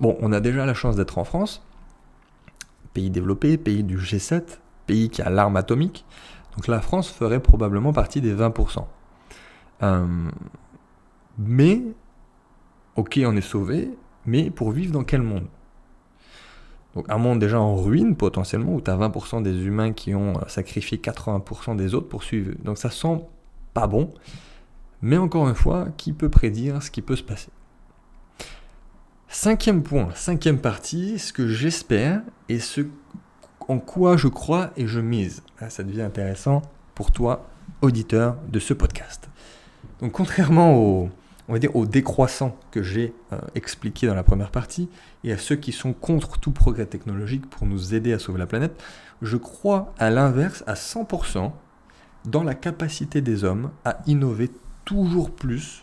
Bon, 0.00 0.16
on 0.20 0.32
a 0.32 0.40
déjà 0.40 0.66
la 0.66 0.74
chance 0.74 0.96
d'être 0.96 1.18
en 1.18 1.24
France, 1.24 1.66
pays 2.94 3.10
développé, 3.10 3.58
pays 3.58 3.82
du 3.82 3.98
G7, 3.98 4.42
pays 4.86 5.10
qui 5.10 5.20
a 5.20 5.28
l'arme 5.28 5.56
atomique. 5.56 6.06
Donc 6.56 6.68
la 6.68 6.80
France 6.80 7.10
ferait 7.10 7.40
probablement 7.40 7.92
partie 7.92 8.20
des 8.20 8.34
20%. 8.34 8.86
Euh, 9.82 10.06
mais, 11.38 11.82
ok, 12.96 13.20
on 13.26 13.36
est 13.36 13.40
sauvé, 13.40 13.90
mais 14.24 14.50
pour 14.50 14.70
vivre 14.70 14.92
dans 14.92 15.04
quel 15.04 15.22
monde? 15.22 15.46
Donc 16.94 17.06
un 17.10 17.18
monde 17.18 17.40
déjà 17.40 17.60
en 17.60 17.74
ruine 17.74 18.14
potentiellement, 18.14 18.74
où 18.74 18.80
tu 18.80 18.90
as 18.90 18.96
20% 18.96 19.42
des 19.42 19.64
humains 19.64 19.92
qui 19.92 20.14
ont 20.14 20.36
euh, 20.36 20.46
sacrifié 20.46 20.98
80% 20.98 21.76
des 21.76 21.94
autres 21.94 22.08
pour 22.08 22.22
suivre. 22.22 22.54
Donc 22.62 22.78
ça 22.78 22.90
sent 22.90 23.20
pas 23.74 23.88
bon. 23.88 24.14
Mais 25.02 25.18
encore 25.18 25.48
une 25.48 25.56
fois, 25.56 25.88
qui 25.96 26.12
peut 26.12 26.28
prédire 26.30 26.82
ce 26.82 26.90
qui 26.90 27.02
peut 27.02 27.16
se 27.16 27.24
passer? 27.24 27.50
Cinquième 29.34 29.82
point, 29.82 30.10
cinquième 30.14 30.60
partie, 30.60 31.18
ce 31.18 31.32
que 31.32 31.48
j'espère 31.48 32.22
et 32.48 32.60
ce 32.60 32.82
en 33.66 33.80
quoi 33.80 34.16
je 34.16 34.28
crois 34.28 34.70
et 34.76 34.86
je 34.86 35.00
mise. 35.00 35.42
Ah, 35.58 35.70
ça 35.70 35.82
devient 35.82 36.02
intéressant 36.02 36.62
pour 36.94 37.10
toi, 37.10 37.50
auditeur 37.82 38.36
de 38.48 38.60
ce 38.60 38.72
podcast. 38.74 39.28
Donc 40.00 40.12
contrairement 40.12 40.76
au, 40.76 41.10
on 41.48 41.52
va 41.52 41.58
dire, 41.58 41.74
aux 41.74 41.84
décroissants 41.84 42.56
que 42.70 42.84
j'ai 42.84 43.12
euh, 43.32 43.38
expliqué 43.56 44.06
dans 44.06 44.14
la 44.14 44.22
première 44.22 44.52
partie, 44.52 44.88
et 45.24 45.32
à 45.32 45.36
ceux 45.36 45.56
qui 45.56 45.72
sont 45.72 45.94
contre 45.94 46.38
tout 46.38 46.52
progrès 46.52 46.86
technologique 46.86 47.50
pour 47.50 47.66
nous 47.66 47.92
aider 47.92 48.12
à 48.12 48.20
sauver 48.20 48.38
la 48.38 48.46
planète, 48.46 48.80
je 49.20 49.36
crois 49.36 49.92
à 49.98 50.10
l'inverse 50.10 50.62
à 50.68 50.74
100% 50.74 51.50
dans 52.24 52.44
la 52.44 52.54
capacité 52.54 53.20
des 53.20 53.42
hommes 53.42 53.72
à 53.84 53.98
innover 54.06 54.52
toujours 54.84 55.32
plus 55.32 55.82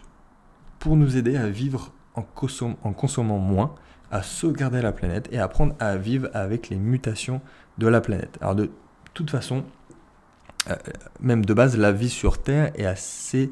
pour 0.79 0.95
nous 0.95 1.17
aider 1.17 1.35
à 1.35 1.49
vivre 1.49 1.91
en, 2.15 2.24
consommant 2.24 3.38
moins, 3.38 3.76
à 4.12 4.24
sauvegarder 4.24 4.82
la 4.82 4.91
planète 4.91 5.30
et 5.32 5.39
apprendre 5.39 5.76
à 5.80 5.95
vivre 5.97 6.30
avec 6.34 6.69
les 6.69 6.76
mutations 6.76 7.41
de 7.78 7.88
la 7.88 8.02
planète. 8.02 8.38
Alors 8.41 8.56
de 8.56 8.69
toute 9.13 9.30
façon, 9.30 9.63
euh, 10.69 10.76
même 11.19 11.45
de 11.45 11.54
base, 11.54 11.78
la 11.78 11.91
vie 11.91 12.10
sur 12.10 12.41
Terre 12.41 12.71
est 12.76 12.86
assez 12.86 13.50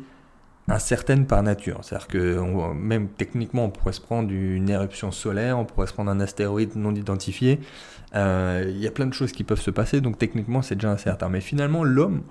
incertaine 0.68 1.26
par 1.26 1.42
nature. 1.44 1.80
C'est-à-dire 1.82 2.08
que 2.08 2.74
même 2.74 3.10
techniquement, 3.10 3.66
on 3.66 3.70
pourrait 3.70 3.94
se 3.94 4.02
prendre 4.02 4.32
une 4.32 4.70
éruption 4.70 5.12
solaire, 5.12 5.58
on 5.58 5.66
pourrait 5.66 5.88
se 5.88 5.94
prendre 5.94 6.12
un 6.12 6.20
astéroïde 6.20 6.76
non 6.76 6.94
identifié. 6.94 7.60
Euh, 8.16 8.66
il 8.68 8.78
y 8.78 8.88
a 8.88 8.92
plein 8.92 9.08
de 9.08 9.14
choses 9.14 9.32
qui 9.32 9.44
peuvent 9.44 9.62
se 9.62 9.72
passer, 9.72 10.02
donc 10.02 10.18
techniquement, 10.18 10.62
c'est 10.62 10.76
déjà 10.76 10.92
incertain. 10.92 11.30
Mais 11.30 11.42
finalement, 11.42 11.84
l'homme, 11.84 12.22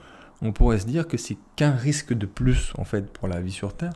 on 0.43 0.53
pourrait 0.53 0.79
se 0.79 0.87
dire 0.87 1.09
que 1.09 1.17
c'est 1.17 1.37
qu'un 1.57 1.73
risque 1.73 2.13
de 2.13 2.27
plus 2.27 2.73
en 2.79 2.85
fait 2.85 3.13
pour 3.13 3.29
la 3.29 3.41
vie 3.41 3.53
sur 3.53 3.75
Terre. 3.75 3.93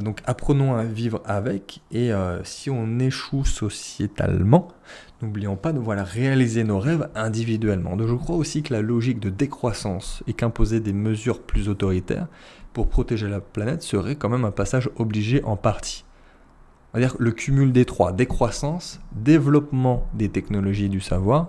Donc 0.00 0.20
apprenons 0.24 0.74
à 0.74 0.84
vivre 0.84 1.20
avec 1.26 1.82
et 1.90 2.12
euh, 2.12 2.42
si 2.44 2.70
on 2.70 2.98
échoue 2.98 3.44
sociétalement, 3.44 4.68
n'oublions 5.20 5.56
pas 5.56 5.72
de 5.72 5.78
voilà, 5.78 6.02
réaliser 6.02 6.64
nos 6.64 6.78
rêves 6.78 7.08
individuellement. 7.14 7.96
Donc 7.96 8.08
je 8.08 8.14
crois 8.14 8.36
aussi 8.36 8.62
que 8.62 8.72
la 8.72 8.80
logique 8.80 9.20
de 9.20 9.28
décroissance 9.28 10.22
et 10.26 10.32
qu'imposer 10.32 10.80
des 10.80 10.94
mesures 10.94 11.42
plus 11.42 11.68
autoritaires 11.68 12.28
pour 12.72 12.88
protéger 12.88 13.28
la 13.28 13.40
planète 13.40 13.82
serait 13.82 14.16
quand 14.16 14.30
même 14.30 14.46
un 14.46 14.50
passage 14.50 14.88
obligé 14.96 15.44
en 15.44 15.56
partie. 15.56 16.04
On 16.94 16.98
va 16.98 17.06
dire 17.06 17.16
le 17.18 17.30
cumul 17.32 17.72
des 17.72 17.84
trois, 17.84 18.12
décroissance, 18.12 18.98
développement 19.12 20.06
des 20.14 20.30
technologies 20.30 20.88
du 20.88 21.00
savoir, 21.00 21.48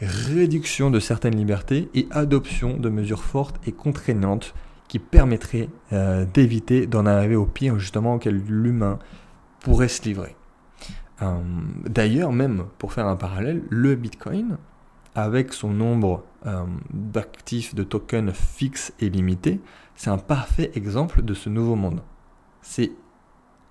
réduction 0.00 0.90
de 0.90 1.00
certaines 1.00 1.36
libertés 1.36 1.88
et 1.94 2.06
adoption 2.12 2.76
de 2.76 2.88
mesures 2.88 3.24
fortes 3.24 3.56
et 3.66 3.72
contraignantes 3.72 4.54
qui 4.88 4.98
permettrait 4.98 5.68
euh, 5.92 6.24
d'éviter 6.24 6.86
d'en 6.86 7.06
arriver 7.06 7.36
au 7.36 7.46
pire 7.46 7.78
justement 7.78 8.14
auquel 8.14 8.42
l'humain 8.46 8.98
pourrait 9.60 9.88
se 9.88 10.02
livrer. 10.02 10.34
Euh, 11.22 11.38
d'ailleurs, 11.84 12.32
même 12.32 12.66
pour 12.78 12.92
faire 12.92 13.06
un 13.06 13.16
parallèle, 13.16 13.62
le 13.68 13.94
Bitcoin, 13.94 14.56
avec 15.14 15.52
son 15.52 15.70
nombre 15.70 16.24
euh, 16.46 16.64
d'actifs 16.92 17.74
de 17.74 17.82
tokens 17.82 18.32
fixes 18.32 18.92
et 19.00 19.10
limités, 19.10 19.60
c'est 19.94 20.10
un 20.10 20.18
parfait 20.18 20.70
exemple 20.74 21.22
de 21.22 21.34
ce 21.34 21.48
nouveau 21.48 21.74
monde. 21.74 22.02
C'est 22.62 22.92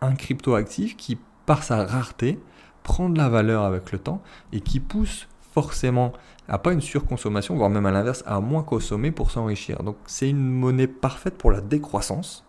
un 0.01 0.13
cryptoactif 0.13 0.97
qui, 0.97 1.17
par 1.45 1.63
sa 1.63 1.85
rareté, 1.85 2.39
prend 2.83 3.09
de 3.09 3.17
la 3.17 3.29
valeur 3.29 3.63
avec 3.63 3.91
le 3.91 3.99
temps 3.99 4.21
et 4.51 4.61
qui 4.61 4.79
pousse 4.79 5.27
forcément 5.61 6.13
à 6.47 6.59
pas 6.59 6.71
une 6.71 6.81
surconsommation, 6.81 7.55
voire 7.55 7.71
même 7.71 7.87
à 7.87 7.91
l'inverse, 7.91 8.23
à 8.27 8.39
moins 8.39 8.61
consommer 8.61 9.09
pour 9.09 9.31
s'enrichir. 9.31 9.81
Donc 9.81 9.97
c'est 10.05 10.29
une 10.29 10.47
monnaie 10.47 10.85
parfaite 10.85 11.35
pour 11.35 11.51
la 11.51 11.61
décroissance, 11.61 12.45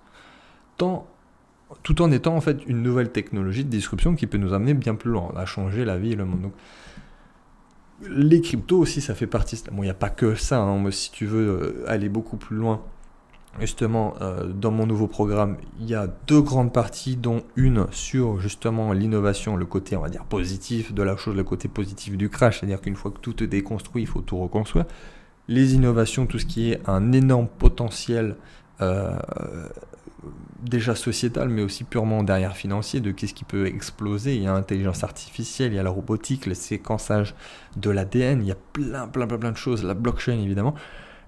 tant, 0.77 1.07
tout 1.83 2.03
en 2.03 2.13
étant 2.13 2.37
en 2.37 2.43
fait 2.43 2.59
une 2.67 2.83
nouvelle 2.83 3.11
technologie 3.11 3.65
de 3.65 3.71
disruption 3.71 4.15
qui 4.15 4.27
peut 4.27 4.37
nous 4.37 4.53
amener 4.53 4.75
bien 4.75 4.95
plus 4.95 5.11
loin, 5.11 5.33
à 5.37 5.47
changer 5.47 5.87
la 5.87 5.97
vie 5.97 6.13
et 6.13 6.17
le 6.17 6.27
monde. 6.27 6.43
Donc, 6.43 6.53
les 8.11 8.43
cryptos 8.43 8.79
aussi, 8.79 9.01
ça 9.01 9.15
fait 9.15 9.27
partie. 9.27 9.59
Bon, 9.73 9.83
il 9.83 9.87
n'y 9.87 9.91
a 9.91 9.95
pas 9.95 10.11
que 10.11 10.35
ça, 10.35 10.61
hein, 10.61 10.91
si 10.91 11.11
tu 11.11 11.25
veux 11.25 11.49
euh, 11.49 11.85
aller 11.89 12.11
beaucoup 12.11 12.37
plus 12.37 12.57
loin, 12.57 12.83
justement, 13.61 14.15
euh, 14.21 14.45
dans 14.45 14.71
mon 14.71 14.87
nouveau 14.87 15.07
programme, 15.07 15.57
il 15.81 15.89
y 15.89 15.95
a 15.95 16.07
deux 16.27 16.41
grandes 16.41 16.73
parties, 16.73 17.17
dont 17.17 17.43
une 17.57 17.87
sur 17.91 18.41
justement 18.41 18.93
l'innovation, 18.93 19.57
le 19.57 19.67
côté, 19.67 19.97
on 19.97 20.01
va 20.01 20.09
dire, 20.09 20.25
positif 20.25 20.93
de 20.93 21.03
la 21.03 21.17
chose, 21.17 21.37
le 21.37 21.45
côté 21.45 21.69
positif 21.69 22.17
du 22.17 22.29
crash, 22.29 22.61
c'est-à-dire 22.61 22.81
qu'une 22.81 22.97
fois 22.97 23.11
que 23.11 23.19
tout 23.19 23.43
est 23.43 23.47
déconstruit, 23.47 24.03
il 24.03 24.07
faut 24.07 24.21
tout 24.21 24.39
reconstruire. 24.39 24.87
Les 25.49 25.75
innovations, 25.75 26.27
tout 26.27 26.39
ce 26.39 26.47
qui 26.47 26.73
est 26.73 26.81
un 26.87 27.13
énorme 27.13 27.49
potentiel 27.49 28.37
euh, 28.81 29.17
déjà 30.63 30.95
sociétal, 30.95 31.49
mais 31.49 31.63
aussi 31.63 31.85
purement 31.85 32.23
derrière 32.23 32.57
financier, 32.57 33.01
de 33.01 33.11
qu'est-ce 33.13 33.35
qui 33.35 33.45
peut 33.45 33.67
exploser. 33.67 34.35
Il 34.37 34.43
y 34.43 34.47
a 34.47 34.53
l'intelligence 34.53 35.05
artificielle, 35.05 35.73
il 35.73 35.77
y 35.77 35.79
a 35.79 35.83
la 35.83 35.91
robotique, 35.91 36.47
le 36.47 36.55
séquençage 36.55 37.35
de 37.77 37.91
l'ADN, 37.91 38.43
il 38.43 38.49
y 38.49 38.53
a 38.53 38.57
plein, 38.73 39.07
plein, 39.09 39.27
plein, 39.27 39.39
plein 39.39 39.53
de 39.53 39.57
choses, 39.57 39.85
la 39.85 39.95
blockchain 39.95 40.39
évidemment. 40.39 40.75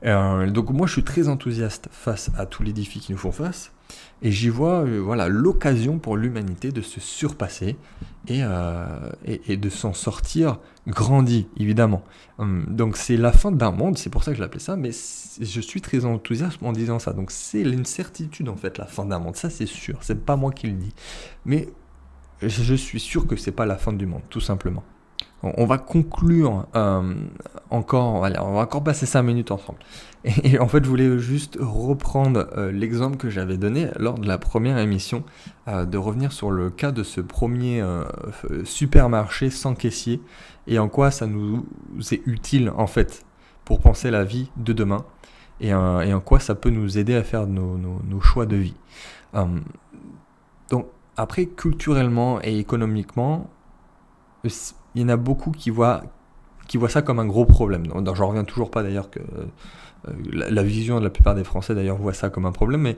Euh, 0.05 0.51
donc 0.51 0.71
moi 0.71 0.87
je 0.87 0.93
suis 0.93 1.05
très 1.05 1.29
enthousiaste 1.29 1.89
face 1.91 2.31
à 2.39 2.47
tous 2.47 2.63
les 2.63 2.73
défis 2.73 3.01
qui 3.01 3.13
nous 3.13 3.19
font 3.19 3.33
face 3.33 3.71
et 4.23 4.33
j'y 4.33 4.49
vois 4.49 4.81
euh, 4.81 4.99
voilà 4.99 5.29
l'occasion 5.29 5.99
pour 5.99 6.17
l'humanité 6.17 6.73
de 6.73 6.81
se 6.81 7.01
surpasser 7.01 7.77
et, 8.27 8.41
euh, 8.43 9.11
de 9.49 9.69
s'en 9.69 9.93
sortir 9.93 10.59
grandi 10.87 11.49
évidemment. 11.59 12.03
Hum, 12.39 12.65
donc 12.69 12.97
c'est 12.97 13.19
la 13.19 13.33
fin 13.33 13.53
d'un 13.53 13.73
monde, 13.73 13.99
c'est 13.99 14.11
pour 14.11 14.25
ça 14.25 14.31
que 14.31 14.39
je 14.39 14.43
l'appelais 14.43 14.61
ça, 14.61 14.77
mais 14.77 14.91
je 14.91 15.61
suis 15.61 15.83
très 15.83 16.05
enthousiaste 16.07 16.63
en 16.63 16.73
disant 16.73 16.99
ça. 16.99 17.13
Donc 17.13 17.31
c'est 17.31 17.61
une 17.61 17.85
certitude 17.85 18.49
en 18.49 18.57
fait 18.57 18.79
la 18.79 18.87
fin 18.87 19.05
d'un 19.05 19.19
monde, 19.19 19.37
ça 19.37 19.51
c'est 19.51 19.67
sûr, 19.67 19.99
c'est 20.01 20.25
pas 20.25 20.37
moi 20.37 20.53
qui 20.53 20.67
le 20.67 20.75
dis, 20.75 20.95
mais 21.45 21.69
je 22.43 22.75
suis 22.75 23.01
sûr 23.01 23.27
que 23.27 23.37
c'est 23.37 23.53
pas 23.53 23.67
la 23.67 23.77
fin 23.77 23.93
du 23.93 24.07
monde 24.07 24.23
tout 24.31 24.41
simplement. 24.41 24.83
On 25.43 25.65
va 25.65 25.79
conclure 25.79 26.67
euh, 26.77 27.15
encore, 27.71 28.15
on 28.15 28.21
va 28.21 28.61
encore 28.61 28.85
passer 28.85 29.07
5 29.07 29.23
minutes 29.23 29.51
ensemble. 29.51 29.79
Et, 30.45 30.59
en 30.59 30.69
fait, 30.69 30.85
je 30.85 30.89
voulais 30.89 31.19
juste 31.19 31.57
reprendre 31.59 32.47
euh, 32.59 32.71
l'exemple 32.71 33.17
que 33.17 33.31
j'avais 33.31 33.57
donné 33.57 33.89
lors 33.99 34.19
de 34.19 34.29
la 34.29 34.37
première 34.37 34.77
émission, 34.77 35.25
euh, 35.69 35.87
de 35.87 35.97
revenir 35.97 36.33
sur 36.33 36.51
le 36.51 36.69
cas 36.69 36.93
de 36.93 37.03
ce 37.03 37.23
premier 37.23 37.83
supermarché 38.65 39.49
sans 39.51 39.75
caissier 39.75 40.21
et 40.67 40.79
en 40.79 40.89
quoi 40.89 41.11
ça 41.11 41.27
nous 41.27 41.67
est 42.11 42.21
utile 42.27 42.71
en 42.77 42.87
fait 42.87 43.25
pour 43.65 43.81
penser 43.81 44.11
la 44.11 44.25
vie 44.25 44.51
de 44.57 44.73
demain 44.73 45.05
et, 45.61 45.73
en 45.73 46.21
quoi 46.21 46.41
ça 46.41 46.55
peut 46.55 46.71
nous 46.71 46.99
aider 46.99 47.15
à 47.15 47.23
faire 47.23 47.47
nos, 47.47 47.79
nos 47.79 48.21
choix 48.21 48.47
de 48.47 48.57
vie. 48.57 48.77
donc 50.71 50.87
après, 51.17 51.45
culturellement 51.47 52.41
et 52.43 52.59
économiquement, 52.59 53.51
il 54.95 55.03
y 55.03 55.05
en 55.05 55.09
a 55.09 55.17
beaucoup 55.17 55.51
qui 55.51 55.71
voient, 55.71 56.03
ça 56.89 57.03
comme 57.03 57.19
un 57.19 57.27
gros 57.27 57.45
problème. 57.45 57.85
Je 57.87 58.15
j'en 58.15 58.29
reviens 58.29 58.45
toujours 58.45 58.71
pas 58.71 58.83
d'ailleurs 58.83 59.11
que 59.11 59.21
euh, 60.09 60.13
la, 60.33 60.63
vision 60.63 60.99
de 60.99 61.05
la 61.05 61.11
plupart 61.11 61.35
des 61.35 61.45
Français 61.45 61.75
d'ailleurs 61.75 61.97
voit 61.97 62.15
ça 62.15 62.31
comme 62.31 62.47
un 62.47 62.53
problème, 62.53 62.83
mais 62.83 62.97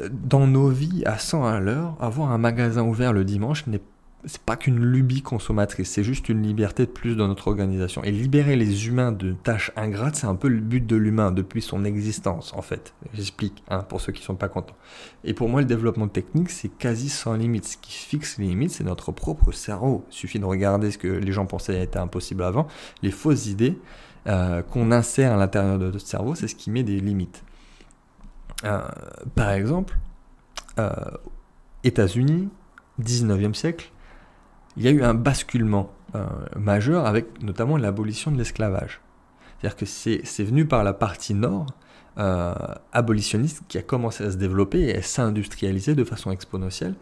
euh, 0.00 0.08
dans 0.10 0.46
nos 0.46 0.68
vies 0.68 1.02
à 1.06 1.18
100 1.18 1.44
à 1.44 1.60
l'heure, 1.60 1.96
avoir 2.00 2.30
un 2.30 2.38
magasin 2.38 2.82
ouvert 2.82 3.12
le 3.12 3.24
dimanche 3.24 3.66
n'est 3.66 3.80
c'est 4.26 4.42
pas 4.42 4.56
qu'une 4.56 4.84
lubie 4.84 5.22
consommatrice, 5.22 5.88
c'est 5.88 6.02
juste 6.02 6.28
une 6.28 6.42
liberté 6.42 6.84
de 6.84 6.90
plus 6.90 7.14
dans 7.14 7.28
notre 7.28 7.46
organisation. 7.46 8.02
Et 8.02 8.10
libérer 8.10 8.56
les 8.56 8.88
humains 8.88 9.12
de 9.12 9.32
tâches 9.32 9.70
ingrates, 9.76 10.16
c'est 10.16 10.26
un 10.26 10.34
peu 10.34 10.48
le 10.48 10.60
but 10.60 10.84
de 10.84 10.96
l'humain 10.96 11.30
depuis 11.30 11.62
son 11.62 11.84
existence, 11.84 12.52
en 12.54 12.62
fait. 12.62 12.92
J'explique, 13.14 13.62
hein, 13.68 13.84
pour 13.88 14.00
ceux 14.00 14.12
qui 14.12 14.22
sont 14.22 14.34
pas 14.34 14.48
contents. 14.48 14.74
Et 15.22 15.32
pour 15.32 15.48
moi, 15.48 15.60
le 15.60 15.66
développement 15.66 16.08
technique, 16.08 16.50
c'est 16.50 16.68
quasi 16.68 17.08
sans 17.08 17.34
limite. 17.34 17.66
Ce 17.66 17.76
qui 17.76 17.92
fixe 17.92 18.38
les 18.38 18.46
limites, 18.46 18.72
c'est 18.72 18.84
notre 18.84 19.12
propre 19.12 19.52
cerveau. 19.52 20.04
Il 20.10 20.14
suffit 20.14 20.40
de 20.40 20.44
regarder 20.44 20.90
ce 20.90 20.98
que 20.98 21.08
les 21.08 21.32
gens 21.32 21.46
pensaient 21.46 21.80
était 21.80 22.00
impossible 22.00 22.42
avant. 22.42 22.66
Les 23.02 23.12
fausses 23.12 23.46
idées 23.46 23.78
euh, 24.26 24.62
qu'on 24.62 24.90
insère 24.90 25.32
à 25.32 25.36
l'intérieur 25.36 25.78
de 25.78 25.86
notre 25.86 26.06
cerveau, 26.06 26.34
c'est 26.34 26.48
ce 26.48 26.56
qui 26.56 26.72
met 26.72 26.82
des 26.82 26.98
limites. 26.98 27.44
Euh, 28.64 28.80
par 29.36 29.50
exemple, 29.50 29.96
euh, 30.80 30.90
États-Unis, 31.84 32.48
19e 33.00 33.54
siècle, 33.54 33.92
il 34.76 34.84
y 34.84 34.88
a 34.88 34.90
eu 34.90 35.02
un 35.02 35.14
basculement 35.14 35.92
euh, 36.14 36.26
majeur 36.56 37.06
avec 37.06 37.42
notamment 37.42 37.76
l'abolition 37.76 38.30
de 38.30 38.38
l'esclavage. 38.38 39.00
C'est-à-dire 39.58 39.76
que 39.76 39.86
c'est 39.86 40.44
venu 40.44 40.66
par 40.66 40.84
la 40.84 40.92
partie 40.92 41.34
nord 41.34 41.66
euh, 42.18 42.54
abolitionniste 42.92 43.62
qui 43.68 43.78
a 43.78 43.82
commencé 43.82 44.24
à 44.24 44.30
se 44.30 44.36
développer 44.36 44.80
et 44.82 44.96
à 44.96 45.02
s'industrialiser 45.02 45.94
de 45.94 46.04
façon 46.04 46.30
exponentielle, 46.30 46.94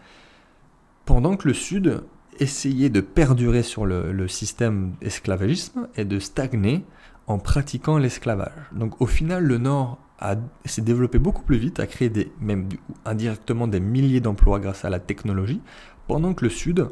pendant 1.05 1.37
que 1.37 1.49
le 1.49 1.55
sud 1.55 2.03
essayait 2.41 2.89
de 2.89 3.01
perdurer 3.01 3.63
sur 3.63 3.87
le, 3.87 4.27
système 4.29 4.95
esclavagisme 5.03 5.89
et 5.97 6.05
de 6.05 6.19
stagner 6.19 6.85
en 7.27 7.39
pratiquant 7.39 7.99
l'esclavage. 7.99 8.53
Donc 8.73 9.01
au 9.01 9.07
final, 9.07 9.45
le 9.45 9.59
nord 9.59 9.99
s'est 10.65 10.83
développé 10.83 11.19
beaucoup 11.19 11.43
plus 11.43 11.59
vite, 11.59 11.81
a 11.81 11.87
créé 11.87 12.09
des, 12.09 12.33
même 12.41 12.69
indirectement 13.05 13.69
des 13.69 13.81
milliers 13.81 14.21
d'emplois 14.21 14.59
grâce 14.59 14.85
à 14.85 14.91
la 14.91 14.99
technologie, 14.99 15.61
pendant 16.07 16.35
que 16.35 16.45
le 16.45 16.51
Sud 16.51 16.89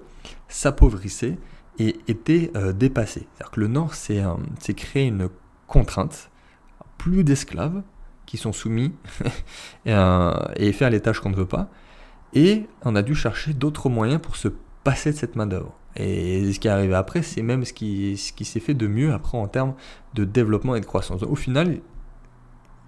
s'appauvrissait 0.48 1.38
et 1.78 1.96
était 2.08 2.50
euh, 2.56 2.72
dépassé. 2.72 3.26
C'est-à-dire 3.34 3.50
que 3.50 3.60
le 3.60 3.68
Nord 3.68 3.94
s'est 3.94 4.74
créé 4.76 5.06
une 5.06 5.28
contrainte, 5.66 6.30
plus 6.98 7.24
d'esclaves 7.24 7.82
qui 8.26 8.36
sont 8.36 8.52
soumis 8.52 8.92
euh, 9.86 10.32
et, 10.56 10.72
faire 10.72 10.90
les 10.90 11.00
tâches 11.00 11.20
qu'on 11.20 11.30
ne 11.30 11.36
veut 11.36 11.46
pas, 11.46 11.68
et 12.34 12.66
on 12.82 12.94
a 12.94 13.02
dû 13.02 13.14
chercher 13.14 13.52
d'autres 13.52 13.88
moyens 13.88 14.20
pour 14.20 14.36
se 14.36 14.48
passer 14.84 15.12
de 15.12 15.16
cette 15.16 15.36
main-d'œuvre. 15.36 15.74
Et 15.96 16.52
ce 16.52 16.58
qui 16.58 16.68
est 16.68 16.70
arrivé 16.70 16.94
après, 16.94 17.22
c'est 17.22 17.42
même 17.42 17.64
ce 17.64 17.72
qui, 17.74 18.16
s'est 18.16 18.60
fait 18.60 18.74
de 18.74 18.86
mieux 18.86 19.12
après 19.12 19.36
en 19.36 19.46
termes 19.46 19.74
de 20.14 20.24
développement 20.24 20.74
et 20.74 20.80
de 20.80 20.86
croissance. 20.86 21.22
Au 21.22 21.34
final, 21.34 21.80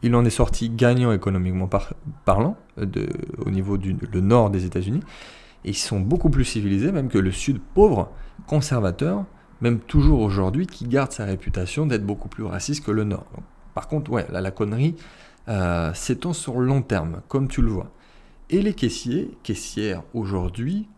il 0.03 0.15
en 0.15 0.25
est 0.25 0.31
sorti 0.31 0.71
gagnant 0.71 1.13
économiquement 1.13 1.69
parlant 2.25 2.57
au 2.79 3.51
niveau 3.51 3.77
du 3.77 3.97
nord 4.15 4.49
des 4.49 4.65
États-Unis, 4.65 5.03
et 5.65 5.71
ils 5.71 5.77
sont 5.77 6.01
beaucoup 6.01 6.31
plus 6.31 6.45
civilisés 6.45 6.93
même 6.93 7.09
que 7.09 7.19
le 7.19 7.33
sud 7.33 7.61
pauvre, 7.75 8.11
conservateur, 8.47 9.25
même 9.61 9.79
toujours 9.81 10.21
aujourd'hui, 10.21 10.67
qui 10.67 10.87
garde 10.87 11.13
sa 11.13 11.25
réputation 11.25 11.87
d'être 11.87 12.05
beaucoup 12.05 12.29
plus 12.29 12.45
raciste 12.45 12.85
que 12.85 12.91
le 12.91 13.05
nord. 13.05 13.27
par 13.75 13.89
contre, 13.89 14.25
la 14.31 14.51
connerie 14.51 14.95
euh, 15.49 15.93
s'étend 15.95 16.33
sur 16.33 16.59
le 16.59 16.67
long 16.67 16.83
terme, 16.83 17.21
comme 17.29 17.49
tu 17.49 17.61
le 17.61 17.69
vois. 17.69 17.91
Et 18.51 18.63
les 18.63 18.75
caissiers, 18.75 19.31
caissières 19.43 20.03
aujourd'hui, 20.15 20.89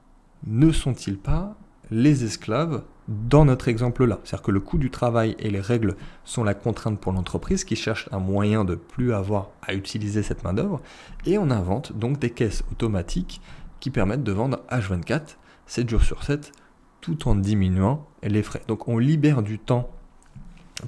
ne 0.47 0.71
sont-ils 0.71 1.19
pas 1.19 1.57
les 1.91 2.25
esclaves 2.25 2.83
dans 3.09 3.45
notre 3.45 3.69
exemple-là? 3.69 4.21
C'est-à-dire 4.25 4.43
que 4.45 4.51
le 4.51 4.61
coût 4.61 4.79
du 4.79 4.91
travail 4.91 5.37
et 5.39 5.51
les 5.51 5.61
règles 5.61 5.97
sont 6.25 6.45
la 6.45 6.55
contrainte 6.55 7.01
pour 7.01 7.13
l'entreprise 7.13 7.65
qui 7.65 7.77
cherche 7.77 8.09
un 8.13 8.19
moyen 8.19 8.65
de 8.65 8.75
plus 8.75 9.13
avoir 9.13 9.51
à 9.63 9.75
utiliser 9.75 10.23
cette 10.23 10.45
main-d'œuvre. 10.45 10.81
Et 11.25 11.39
on 11.39 11.51
invente 11.51 11.93
donc 11.97 12.19
des 12.19 12.31
caisses 12.31 12.65
automatiques 12.71 13.41
qui 13.81 13.91
permettent 13.91 14.25
de 14.25 14.33
vendre 14.33 14.61
H24, 14.71 15.37
7 15.67 15.89
jours 15.89 16.03
sur 16.03 16.23
7, 16.23 16.53
tout 17.01 17.29
en 17.29 17.35
diminuant 17.35 18.07
les 18.23 18.43
frais. 18.43 18.63
Donc 18.69 18.89
on 18.89 18.99
libère 18.99 19.43
du 19.43 19.59
temps 19.59 19.91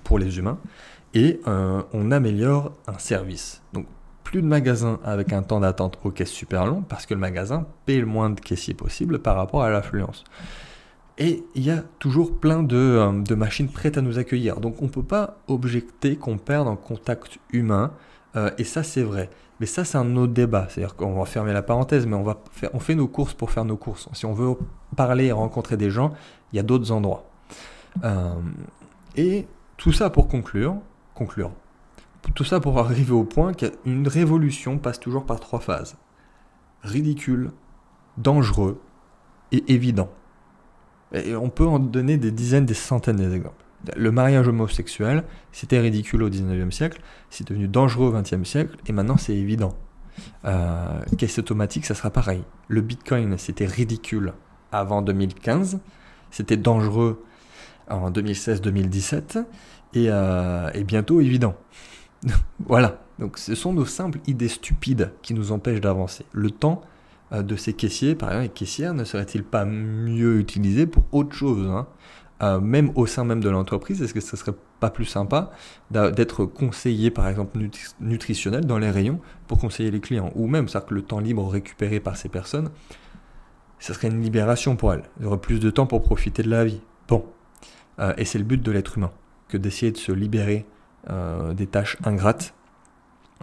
pour 0.05 0.18
les 0.18 0.38
humains 0.38 0.59
et 1.14 1.40
euh, 1.46 1.83
on 1.92 2.11
améliore 2.11 2.72
un 2.87 2.98
service. 2.98 3.62
Donc 3.72 3.87
plus 4.24 4.42
de 4.42 4.46
magasins 4.46 5.01
avec 5.05 5.33
un 5.33 5.42
temps 5.42 5.61
d'attente 5.61 5.98
aux 6.05 6.11
caisses 6.11 6.31
super 6.31 6.66
long 6.66 6.83
parce 6.83 7.07
que 7.07 7.14
le 7.14 7.20
magasin 7.20 7.66
paie 7.87 7.98
le 7.98 8.07
moins 8.07 8.31
de 8.31 8.40
caissiers 8.40 8.74
possible 8.74 9.20
par 9.20 9.37
rapport 9.37 9.62
à 9.62 9.70
l'affluence. 9.70 10.24
Et 11.16 11.42
il 11.55 11.64
y 11.64 11.70
a 11.70 11.83
toujours 11.98 12.38
plein 12.38 12.62
de, 12.62 12.77
euh, 12.77 13.37
machines 13.37 13.68
prêtes 13.68 13.98
à 13.98 14.03
nous 14.03 14.18
accueillir. 14.18 14.61
Donc 14.61 14.83
on 14.83 14.85
ne 14.85 14.90
peut 14.90 15.03
pas 15.03 15.38
objecter 15.48 16.16
qu'on 16.16 16.38
perde 16.38 16.68
en 16.68 16.77
contact 16.77 17.38
humain. 17.53 17.92
Euh, 18.37 18.51
et 18.59 18.64
ça 18.64 18.83
c'est 18.83 19.03
vrai. 19.03 19.31
Mais 19.60 19.66
ça, 19.66 19.84
c'est 19.84 19.98
un 19.98 20.16
autre 20.16 20.32
débat. 20.32 20.66
C'est-à-dire 20.68 20.94
qu'on 20.94 21.18
va 21.18 21.24
fermer 21.24 21.52
la 21.52 21.62
parenthèse, 21.62 22.06
mais 22.06 22.14
on, 22.14 22.22
va 22.22 22.38
on 22.72 22.78
fait 22.78 22.94
nos 22.94 23.08
courses 23.08 23.34
pour 23.34 23.50
faire 23.50 23.64
nos 23.64 23.76
courses. 23.76 24.08
Si 24.12 24.24
on 24.26 24.32
veut 24.32 24.56
parler 24.96 25.26
et 25.26 25.32
rencontrer 25.32 25.76
des 25.76 25.90
gens, 25.90 26.12
il 26.52 26.56
y 26.56 26.58
a 26.58 26.62
d'autres 26.62 26.92
endroits. 26.92 27.28
Euh, 28.04 28.34
et 29.16 29.46
tout 29.76 29.92
ça 29.92 30.10
pour 30.10 30.28
conclure, 30.28 30.76
conclure. 31.14 31.50
Tout 32.34 32.44
ça 32.44 32.60
pour 32.60 32.78
arriver 32.78 33.12
au 33.12 33.24
point 33.24 33.52
qu'une 33.52 34.06
révolution 34.06 34.78
passe 34.78 35.00
toujours 35.00 35.24
par 35.24 35.40
trois 35.40 35.60
phases. 35.60 35.96
Ridicule, 36.82 37.52
dangereux 38.16 38.80
et 39.50 39.72
évident. 39.72 40.10
Et 41.12 41.34
on 41.34 41.48
peut 41.48 41.66
en 41.66 41.78
donner 41.78 42.18
des 42.18 42.30
dizaines, 42.30 42.66
des 42.66 42.74
centaines 42.74 43.16
d'exemples. 43.16 43.64
Le 43.96 44.10
mariage 44.10 44.48
homosexuel, 44.48 45.24
c'était 45.52 45.78
ridicule 45.78 46.22
au 46.22 46.30
19e 46.30 46.70
siècle, 46.70 47.00
c'est 47.30 47.46
devenu 47.46 47.68
dangereux 47.68 48.08
au 48.08 48.20
20e 48.20 48.44
siècle, 48.44 48.76
et 48.86 48.92
maintenant 48.92 49.16
c'est 49.16 49.34
évident. 49.34 49.74
Euh, 50.44 51.00
caisse 51.16 51.38
automatique, 51.38 51.86
ça 51.86 51.94
sera 51.94 52.10
pareil. 52.10 52.42
Le 52.66 52.80
bitcoin, 52.80 53.38
c'était 53.38 53.66
ridicule 53.66 54.32
avant 54.72 55.00
2015, 55.00 55.78
c'était 56.30 56.56
dangereux 56.56 57.24
en 57.88 58.10
2016-2017 58.10 59.44
et, 59.94 60.06
et 60.06 60.84
bientôt 60.84 61.20
évident. 61.20 61.54
voilà, 62.66 63.00
donc 63.18 63.38
ce 63.38 63.54
sont 63.54 63.72
nos 63.72 63.84
simples 63.84 64.18
idées 64.26 64.48
stupides 64.48 65.12
qui 65.22 65.34
nous 65.34 65.52
empêchent 65.52 65.80
d'avancer. 65.80 66.24
Le 66.32 66.50
temps 66.50 66.82
euh, 67.32 67.42
de 67.42 67.56
ces 67.56 67.72
caissiers, 67.72 68.14
par 68.14 68.30
exemple, 68.30 68.44
les 68.44 68.48
caissières, 68.50 68.94
ne 68.94 69.04
serait-il 69.04 69.44
pas 69.44 69.64
mieux 69.64 70.38
utilisé 70.38 70.86
pour 70.86 71.04
autre 71.12 71.34
chose 71.34 71.66
hein? 71.68 71.86
Euh, 72.42 72.61
Même 72.61 72.92
au 72.94 73.07
sein 73.07 73.24
même 73.24 73.40
de 73.40 73.48
l'entreprise, 73.48 74.03
est-ce 74.03 74.14
que 74.14 74.20
ce 74.20 74.37
serait 74.37 74.55
pas 74.81 74.90
plus 74.90 75.05
sympa 75.05 75.51
d'être 75.90 76.44
conseillé, 76.44 77.11
par 77.11 77.29
exemple, 77.29 77.59
nutritionnel 78.01 78.64
dans 78.64 78.79
les 78.79 78.90
rayons 78.90 79.20
pour 79.46 79.59
conseiller 79.59 79.90
les 79.90 80.01
clients? 80.01 80.31
Ou 80.35 80.46
même, 80.46 80.68
ça 80.68 80.81
que 80.81 80.94
le 80.94 81.03
temps 81.03 81.20
libre 81.20 81.46
récupéré 81.48 82.01
par 82.01 82.16
ces 82.16 82.29
personnes, 82.29 82.70
ça 83.79 83.94
serait 83.94 84.09
une 84.09 84.22
libération 84.22 84.77
pour 84.77 84.92
elles. 84.92 85.05
Elles 85.20 85.27
auraient 85.27 85.38
plus 85.38 85.61
de 85.61 85.70
temps 85.70 85.87
pour 85.87 86.03
profiter 86.03 86.42
de 86.42 86.51
la 86.51 86.64
vie. 86.64 86.81
Bon. 87.09 87.24
Euh, 87.98 88.12
et 88.16 88.24
c'est 88.24 88.38
le 88.38 88.44
but 88.44 88.62
de 88.62 88.70
l'être 88.70 88.98
humain, 88.98 89.11
que 89.48 89.57
d'essayer 89.57 89.92
de 89.92 89.98
se 89.98 90.12
libérer 90.12 90.66
des 91.55 91.66
tâches 91.66 91.96
ingrates 92.05 92.53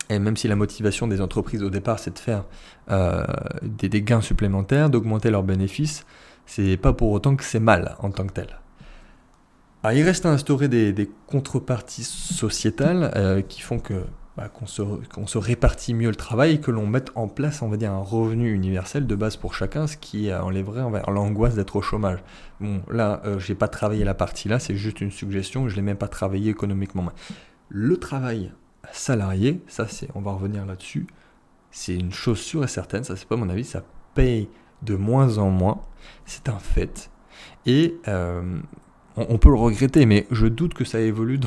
et 0.09 0.19
même 0.19 0.37
si 0.37 0.47
la 0.47 0.55
motivation 0.55 1.07
des 1.07 1.21
entreprises 1.21 1.63
au 1.63 1.69
départ 1.69 1.99
c'est 1.99 2.13
de 2.13 2.19
faire 2.19 2.45
euh, 2.91 3.25
des, 3.63 4.01
gains 4.01 4.21
supplémentaires, 4.21 4.89
d'augmenter 4.89 5.31
leurs 5.31 5.43
bénéfices, 5.43 6.05
c'est 6.45 6.77
pas 6.77 6.93
pour 6.93 7.11
autant 7.11 7.35
que 7.35 7.43
c'est 7.43 7.59
mal 7.59 7.95
en 7.99 8.11
tant 8.11 8.27
que 8.27 8.33
tel. 8.33 8.59
Il 9.93 10.03
reste 10.03 10.25
à 10.25 10.29
instaurer 10.29 10.67
des, 10.67 11.09
contreparties 11.27 12.03
sociétales 12.03 13.11
euh, 13.15 13.41
qui 13.41 13.61
font 13.61 13.79
que 13.79 14.05
bah, 14.37 14.49
qu'on 14.49 14.67
se, 14.67 15.37
répartit 15.37 15.93
mieux 15.93 16.09
le 16.09 16.15
travail 16.15 16.55
et 16.55 16.59
que 16.59 16.69
l'on 16.69 16.85
mette 16.85 17.09
en 17.15 17.29
place, 17.29 17.61
on 17.61 17.69
va 17.69 17.77
dire, 17.77 17.93
un 17.93 18.01
revenu 18.01 18.51
universel 18.51 19.07
de 19.07 19.15
base 19.15 19.37
pour 19.37 19.53
chacun, 19.53 19.87
ce 19.87 19.95
qui 19.95 20.33
enlèverait 20.33 20.81
envers 20.81 21.09
l'angoisse 21.09 21.55
d'être 21.55 21.77
au 21.77 21.81
chômage. 21.81 22.19
Bon, 22.59 22.81
là, 22.91 23.21
euh, 23.23 23.39
j'ai 23.39 23.55
pas 23.55 23.69
travaillé 23.69 24.03
la 24.03 24.13
partie 24.13 24.49
là, 24.49 24.59
c'est 24.59 24.75
juste 24.75 24.99
une 24.99 25.11
suggestion, 25.11 25.69
je 25.69 25.75
l'ai 25.77 25.81
même 25.81 25.95
pas 25.95 26.09
travaillé 26.09 26.51
économiquement. 26.51 27.05
Le 27.69 27.95
travail 27.95 28.51
salarié, 28.91 29.61
ça 29.67 29.87
c'est, 29.87 30.09
on 30.15 30.21
va 30.21 30.33
revenir 30.33 30.65
là-dessus, 30.65 31.07
c'est 31.71 31.95
une 31.95 32.11
chose 32.11 32.39
sûre 32.39 32.65
et 32.65 32.67
certaine, 32.67 33.05
ça 33.05 33.15
c'est 33.15 33.27
pas 33.27 33.37
mon 33.37 33.47
avis, 33.47 33.63
ça 33.63 33.83
paye 34.15 34.49
de 34.81 34.95
moins 34.95 35.37
en 35.37 35.49
moins, 35.49 35.79
c'est 36.25 36.49
un 36.49 36.59
fait. 36.59 37.09
Et 37.65 37.95
euh, 38.09 38.59
on, 39.17 39.37
peut 39.37 39.49
le 39.49 39.55
regretter, 39.55 40.05
mais 40.05 40.27
je 40.31 40.47
doute 40.47 40.73
que 40.73 40.85
ça 40.85 40.99
évolue 40.99 41.39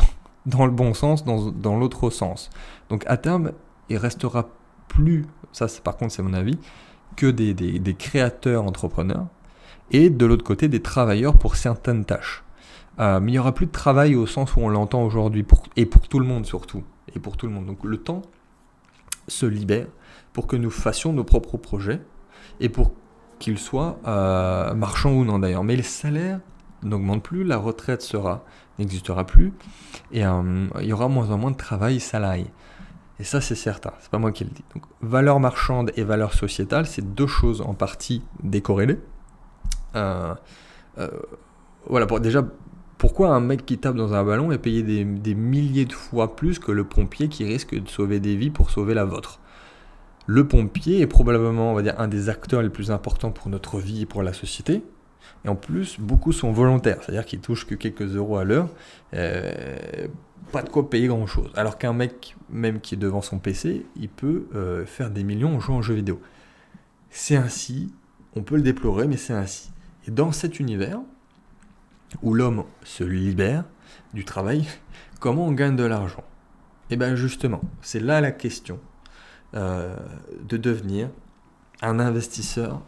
dans, 0.46 0.66
le 0.66 0.72
bon 0.72 0.94
sens, 0.94 1.24
dans, 1.24 1.78
l'autre 1.78 2.10
sens. 2.10 2.50
Donc 2.88 3.04
à 3.06 3.16
terme, 3.16 3.52
il 3.88 3.96
restera 3.96 4.48
plus, 4.88 5.26
ça 5.52 5.66
par 5.82 5.96
contre 5.96 6.12
c'est 6.12 6.22
mon 6.22 6.34
avis, 6.34 6.58
que 7.16 7.26
des, 7.26 7.94
créateurs 7.94 8.64
entrepreneurs, 8.64 9.26
et 9.90 10.10
de 10.10 10.26
l'autre 10.26 10.44
côté 10.44 10.68
des 10.68 10.80
travailleurs 10.80 11.36
pour 11.36 11.56
certaines 11.56 12.04
tâches. 12.04 12.44
Euh, 13.00 13.20
mais 13.20 13.30
il 13.30 13.34
n'y 13.34 13.38
aura 13.38 13.52
plus 13.52 13.66
de 13.66 13.72
travail 13.72 14.16
au 14.16 14.26
sens 14.26 14.56
où 14.56 14.60
on 14.60 14.68
l'entend 14.68 15.02
aujourd'hui, 15.02 15.44
et 15.76 15.86
pour 15.86 16.08
tout 16.08 16.18
le 16.18 16.26
monde 16.26 16.46
surtout 16.46 16.82
et 17.14 17.18
pour 17.18 17.36
tout 17.36 17.46
le 17.46 17.52
monde. 17.52 17.66
Donc 17.66 17.84
le 17.84 17.96
temps 17.96 18.22
se 19.28 19.46
libère 19.46 19.86
pour 20.32 20.46
que 20.46 20.56
nous 20.56 20.70
fassions 20.70 21.12
nos 21.12 21.24
propres 21.24 21.56
projets 21.56 22.00
et 22.60 22.68
pour 22.68 22.92
qu'ils 23.38 23.58
soient 23.58 23.98
euh, 24.06 24.74
marchands 24.74 25.12
ou 25.12 25.24
non 25.24 25.38
d'ailleurs. 25.38 25.64
Mais 25.64 25.76
le 25.76 25.82
salaire 25.82 26.40
n'augmente 26.82 27.22
plus, 27.22 27.44
la 27.44 27.56
retraite 27.56 28.02
sera 28.02 28.44
n'existera 28.78 29.26
plus 29.26 29.52
et 30.12 30.24
euh, 30.24 30.68
il 30.80 30.86
y 30.86 30.92
aura 30.92 31.08
moins 31.08 31.30
en 31.30 31.38
moins 31.38 31.50
de 31.50 31.56
travail 31.56 32.00
salarié. 32.00 32.46
Et 33.20 33.24
ça 33.24 33.40
c'est 33.40 33.56
certain, 33.56 33.92
c'est 34.00 34.10
pas 34.10 34.18
moi 34.18 34.30
qui 34.30 34.44
le 34.44 34.50
dis. 34.50 34.64
Valeur 35.00 35.40
marchande 35.40 35.90
et 35.96 36.04
valeur 36.04 36.32
sociétale, 36.32 36.86
c'est 36.86 37.14
deux 37.14 37.26
choses 37.26 37.60
en 37.60 37.74
partie 37.74 38.22
décorrélées. 38.42 39.00
Euh, 39.96 40.34
voilà, 41.86 42.06
pour, 42.06 42.20
déjà 42.20 42.44
pourquoi 42.98 43.30
un 43.30 43.40
mec 43.40 43.64
qui 43.64 43.78
tape 43.78 43.94
dans 43.94 44.12
un 44.12 44.24
ballon 44.24 44.50
est 44.50 44.58
payé 44.58 44.82
des, 44.82 45.34
milliers 45.34 45.84
de 45.84 45.92
fois 45.92 46.34
plus 46.34 46.58
que 46.58 46.72
le 46.72 46.84
pompier 46.84 47.28
qui 47.28 47.44
risque 47.44 47.74
de 47.74 47.88
sauver 47.88 48.18
des 48.18 48.36
vies 48.36 48.50
pour 48.50 48.70
sauver 48.70 48.92
la 48.92 49.04
vôtre? 49.04 49.40
Le 50.26 50.46
pompier 50.46 51.00
est 51.00 51.06
probablement, 51.06 51.70
on 51.72 51.74
va 51.74 51.82
dire, 51.82 51.94
un 51.98 52.08
des 52.08 52.28
acteurs 52.28 52.60
les 52.60 52.68
plus 52.68 52.90
importants 52.90 53.30
pour 53.30 53.48
notre 53.48 53.78
vie 53.78 54.02
et 54.02 54.06
pour 54.06 54.22
la 54.22 54.32
société. 54.32 54.82
Et 55.44 55.48
en 55.48 55.54
plus, 55.54 55.98
beaucoup 56.00 56.32
sont 56.32 56.52
volontaires, 56.52 56.98
c'est-à-dire 57.02 57.24
qu'ils 57.24 57.40
touchent 57.40 57.66
que 57.66 57.74
quelques 57.74 58.16
euros 58.16 58.36
à 58.36 58.44
l'heure, 58.44 58.68
euh, 59.14 60.08
pas 60.52 60.62
de 60.62 60.68
quoi 60.68 60.88
payer 60.88 61.08
grand-chose. 61.08 61.50
Alors 61.54 61.78
qu'un 61.78 61.92
mec, 61.92 62.36
même 62.50 62.80
qui 62.80 62.94
est 62.94 62.98
devant 62.98 63.22
son 63.22 63.38
PC, 63.38 63.86
il 63.96 64.08
peut 64.08 64.48
euh, 64.54 64.84
faire 64.86 65.10
des 65.10 65.24
millions 65.24 65.56
en 65.56 65.60
jouant 65.60 65.78
aux 65.78 65.82
jeux 65.82 65.94
vidéo. 65.94 66.20
C'est 67.10 67.36
ainsi, 67.36 67.92
on 68.36 68.42
peut 68.42 68.56
le 68.56 68.62
déplorer, 68.62 69.06
mais 69.06 69.16
c'est 69.16 69.32
ainsi. 69.32 69.70
Et 70.06 70.10
dans 70.10 70.32
cet 70.32 70.58
univers, 70.58 71.00
où 72.22 72.34
l'homme 72.34 72.64
se 72.84 73.04
libère 73.04 73.64
du 74.14 74.24
travail, 74.24 74.66
comment 75.20 75.46
on 75.46 75.52
gagne 75.52 75.76
de 75.76 75.84
l'argent? 75.84 76.24
Et 76.90 76.94
eh 76.94 76.96
bien 76.96 77.14
justement, 77.14 77.60
c'est 77.82 78.00
là 78.00 78.22
la 78.22 78.32
question 78.32 78.80
euh, 79.54 79.94
de 80.42 80.56
devenir 80.56 81.10
un 81.82 82.00
investisseur, 82.00 82.80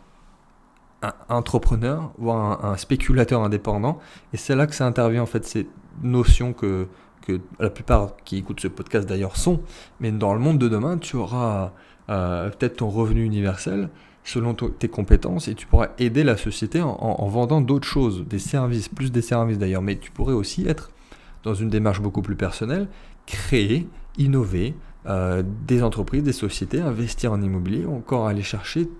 un 1.02 1.12
entrepreneur, 1.28 2.12
voire 2.18 2.64
un, 2.64 2.76
spéculateur 2.76 3.42
indépendant. 3.42 3.98
Et 4.32 4.36
c'est 4.36 4.54
là 4.54 4.66
que 4.66 4.74
ça 4.74 4.86
intervient 4.86 5.22
en 5.22 5.26
fait 5.26 5.44
ces 5.44 5.66
notions 6.02 6.52
que, 6.52 6.88
que 7.26 7.40
la 7.58 7.70
plupart 7.70 8.16
qui 8.24 8.38
écoutent 8.38 8.60
ce 8.60 8.68
podcast 8.68 9.08
d'ailleurs 9.08 9.36
sont. 9.36 9.60
Mais 10.00 10.10
dans 10.10 10.34
le 10.34 10.40
monde 10.40 10.58
de 10.58 10.68
demain, 10.68 10.98
tu 10.98 11.16
auras 11.16 11.72
euh, 12.08 12.50
peut-être 12.50 12.78
ton 12.78 12.88
revenu 12.88 13.24
universel, 13.24 13.88
selon 14.24 14.54
tes 14.54 14.88
compétences 14.88 15.48
et 15.48 15.54
tu 15.54 15.66
pourras 15.66 15.88
aider 15.98 16.24
la 16.24 16.36
société 16.36 16.82
en, 16.82 17.26
vendant 17.28 17.60
d'autres 17.60 17.88
choses, 17.88 18.26
des 18.28 18.38
services, 18.38 18.88
plus 18.88 19.10
des 19.10 19.22
services 19.22 19.58
d'ailleurs, 19.58 19.82
mais 19.82 19.96
tu 19.96 20.10
pourrais 20.10 20.34
aussi 20.34 20.66
être 20.68 20.90
dans 21.42 21.54
une 21.54 21.70
démarche 21.70 22.02
beaucoup 22.02 22.20
plus 22.20 22.36
personnelle, 22.36 22.88
créer, 23.26 23.88
innover 24.18 24.74
euh, 25.06 25.42
des 25.66 25.82
entreprises, 25.82 26.22
des 26.22 26.32
sociétés, 26.32 26.80
investir 26.80 27.32
en 27.32 27.40
immobilier, 27.40 27.86
ou 27.86 27.96
encore 27.96 28.26
aller 28.26 28.42
chercher 28.42 28.90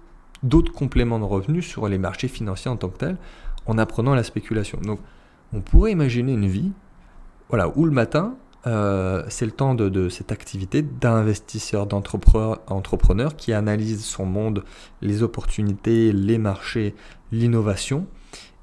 d'autres 0.43 0.73
compléments 0.73 1.19
de 1.19 1.25
revenus 1.25 1.67
sur 1.67 1.89
les 1.89 1.99
marchés 1.99 2.29
financiers 2.29 2.71
en 2.71 2.77
tant 2.77 2.89
que 2.89 2.99
tels, 2.99 3.17
en 3.67 3.79
apprenant 3.79 4.15
la 4.15 4.23
spéculation. 4.23 4.79
Donc 4.83 5.01
on 5.53 5.61
pourrait 5.61 5.93
imaginer 5.93 6.33
une 6.33 6.47
vie 6.47 6.73
voilà, 7.51 7.77
où 7.77 7.85
le 7.85 7.91
matin, 7.91 8.37
euh, 8.69 9.25
c'est 9.29 9.45
le 9.45 9.51
temps 9.51 9.75
de, 9.75 10.09
cette 10.09 10.31
activité 10.31 10.83
d'investisseur, 10.83 11.87
d'entrepreneur 11.87 13.37
qui 13.37 13.53
analyse 13.53 14.05
son 14.05 14.25
monde, 14.25 14.65
les 15.03 15.25
opportunités, 15.25 16.13
les 16.13 16.39
marchés, 16.39 16.95
l'innovation. 17.33 18.07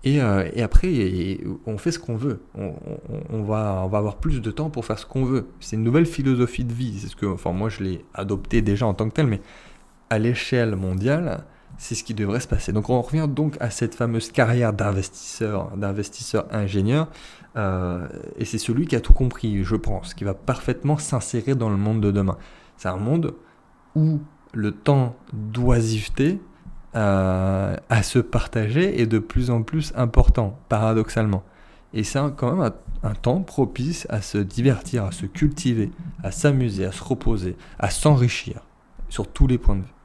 Et, 0.06 0.22
euh, 0.22 0.50
après, 0.64 1.40
on 1.66 1.78
fait 1.78 1.92
ce 1.92 2.00
qu'on 2.00 2.16
veut. 2.16 2.40
On, 2.56 3.44
va, 3.44 3.82
on 3.84 3.88
va 3.88 3.98
avoir 3.98 4.16
plus 4.16 4.42
de 4.42 4.52
temps 4.52 4.70
pour 4.70 4.86
faire 4.86 5.00
ce 5.00 5.06
qu'on 5.06 5.26
veut. 5.26 5.48
C'est 5.60 5.76
une 5.76 5.84
nouvelle 5.84 6.06
philosophie 6.06 6.64
de 6.64 6.74
vie. 6.74 7.00
C'est 7.00 7.10
ce 7.10 7.18
que, 7.18 7.26
enfin, 7.26 7.52
moi, 7.52 7.68
je 7.68 7.84
l'ai 7.84 8.06
adopté 8.14 8.62
déjà 8.62 8.86
en 8.86 8.94
tant 8.94 9.10
que 9.10 9.16
tel, 9.16 9.28
mais 9.28 9.42
à 10.10 10.18
l'échelle 10.18 10.78
mondiale, 10.78 11.44
c'est 11.78 11.96
ce 11.96 12.04
qui 12.04 12.14
devrait 12.14 12.40
se 12.40 12.48
passer. 12.48 12.74
Donc 12.74 12.90
on 12.90 13.02
revient 13.02 13.28
donc 13.30 13.56
à 13.60 13.70
cette 13.70 13.96
fameuse 13.96 14.32
carrière 14.32 14.74
d'investisseur, 14.74 15.76
d'investisseur 15.78 16.48
ingénieur, 16.52 17.08
euh, 17.56 18.08
et 18.38 18.46
c'est 18.46 18.58
celui 18.58 18.88
qui 18.88 18.96
a 18.96 19.02
tout 19.02 19.14
compris, 19.14 19.64
je 19.64 19.76
pense, 19.76 20.14
qui 20.14 20.24
va 20.24 20.34
parfaitement 20.34 20.98
s'insérer 20.98 21.56
dans 21.56 21.70
le 21.70 21.78
monde 21.78 22.02
de 22.02 22.12
demain. 22.12 22.38
C'est 22.78 22.90
un 22.90 22.98
monde 22.98 23.34
où 23.96 24.20
le 24.54 24.72
temps 24.72 25.16
d'oisiveté 25.34 26.40
euh, 26.96 27.76
à 27.90 28.04
se 28.04 28.20
partager 28.20 29.02
est 29.02 29.08
de 29.08 29.20
plus 29.20 29.50
en 29.50 29.62
plus 29.62 29.94
important, 29.96 30.60
paradoxalement. 30.70 31.44
Et 31.94 32.04
c'est 32.04 32.20
quand 32.36 32.56
même 32.56 32.72
un 33.04 33.14
temps 33.14 33.42
propice 33.42 34.06
à 34.10 34.22
se 34.22 34.38
divertir, 34.38 35.06
à 35.06 35.12
se 35.12 35.26
cultiver, 35.26 35.92
à 36.24 36.32
s'amuser, 36.32 36.86
à 36.86 36.92
se 36.92 37.04
reposer, 37.04 37.56
à 37.80 37.90
s'enrichir 37.90 38.62
sur 39.10 39.28
tous 39.28 39.48
les 39.48 39.58
points 39.58 39.76
de 39.76 39.82
vue. 39.82 39.97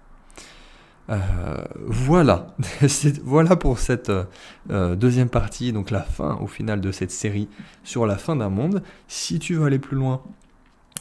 Euh, 1.11 1.65
voilà, 1.87 2.55
voilà 3.25 3.57
pour 3.57 3.79
cette 3.79 4.11
euh, 4.71 4.95
deuxième 4.95 5.29
partie, 5.29 5.73
donc 5.73 5.91
la 5.91 6.03
fin 6.03 6.39
au 6.41 6.47
final 6.47 6.81
de 6.81 6.93
cette 6.93 7.11
série 7.11 7.49
sur 7.83 8.07
la 8.07 8.17
fin 8.17 8.37
d'un 8.37 8.49
monde. 8.49 8.83
Si 9.09 9.39
tu 9.39 9.55
veux 9.55 9.67
aller 9.67 9.79
plus 9.79 9.97
loin, 9.97 10.23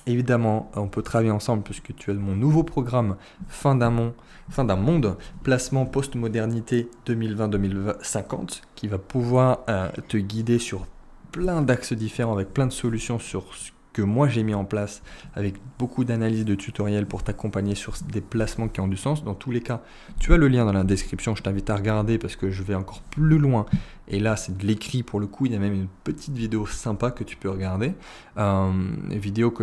évidemment, 0.08 0.72
on 0.76 0.88
peut 0.88 1.02
travailler 1.02 1.32
ensemble 1.32 1.64
puisque 1.64 1.96
tu 1.96 2.12
as 2.12 2.14
mon 2.14 2.36
nouveau 2.36 2.64
programme 2.64 3.16
Fin 3.48 3.76
d'un 3.76 4.76
monde, 4.76 5.18
placement 5.44 5.86
post-modernité 5.86 6.90
2020-2050, 7.08 8.62
qui 8.76 8.88
va 8.88 8.98
pouvoir 8.98 9.60
euh, 9.70 9.90
te 10.08 10.18
guider 10.18 10.60
sur 10.60 10.88
plein 11.32 11.62
d'axes 11.62 11.94
différents 11.94 12.34
avec 12.34 12.54
plein 12.54 12.68
de 12.68 12.74
solutions 12.74 13.20
sur 13.20 13.54
ce 13.56 13.72
que 13.94 14.02
moi 14.02 14.28
j'ai 14.28 14.44
mis 14.44 14.54
en 14.54 14.66
place 14.66 15.02
avec 15.34 15.56
beaucoup 15.78 16.04
d'analyses 16.04 16.46
de 16.46 16.56
tutoriels 16.56 17.06
pour 17.06 17.24
t'accompagner 17.24 17.76
sur 17.76 17.94
des 18.12 18.22
placements 18.22 18.68
qui 18.68 18.80
ont 18.80 18.88
du 18.88 18.98
sens. 18.98 19.24
Dans 19.24 19.34
tous 19.34 19.52
les 19.52 19.62
cas, 19.62 19.82
tu 20.20 20.34
as 20.34 20.38
le 20.38 20.48
lien 20.48 20.66
dans 20.66 20.74
la 20.74 20.84
description, 20.84 21.36
je 21.36 21.44
t'invite 21.44 21.70
à 21.70 21.76
regarder 21.76 22.18
parce 22.18 22.36
que 22.36 22.50
je 22.50 22.64
vais 22.64 22.76
encore 22.76 23.02
plus 23.02 23.38
loin. 23.38 23.66
Et 24.08 24.20
là, 24.20 24.36
c'est 24.36 24.58
de 24.58 24.66
l'écrit 24.66 25.04
pour 25.04 25.20
le 25.20 25.28
coup, 25.28 25.46
il 25.46 25.54
y 25.54 25.56
a 25.56 25.60
même 25.60 25.74
une 25.74 25.88
petite 26.04 26.36
vidéo 26.36 26.66
sympa 26.66 27.12
que 27.12 27.24
tu 27.24 27.36
peux 27.36 27.50
regarder. 27.50 27.94
Euh, 28.38 28.72
une 29.10 29.18
vidéo 29.18 29.54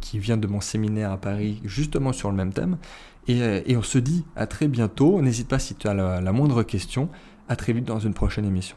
qui 0.00 0.18
vient 0.18 0.36
de 0.36 0.46
mon 0.46 0.60
séminaire 0.60 1.12
à 1.12 1.16
Paris 1.16 1.60
justement 1.64 2.12
sur 2.12 2.30
le 2.30 2.36
même 2.36 2.52
thème. 2.52 2.78
Et, 3.26 3.42
euh, 3.42 3.62
on 3.76 3.82
se 3.82 3.98
dit 3.98 4.24
à 4.36 4.46
très 4.46 4.68
bientôt. 4.68 5.20
N'hésite 5.22 5.48
pas 5.48 5.58
si 5.58 5.74
tu 5.74 5.88
as 5.88 5.94
la 5.94 6.32
moindre 6.32 6.62
question. 6.62 7.08
À 7.48 7.56
très 7.56 7.72
vite 7.72 7.84
dans 7.84 7.98
une 7.98 8.14
prochaine 8.14 8.46
émission. 8.46 8.76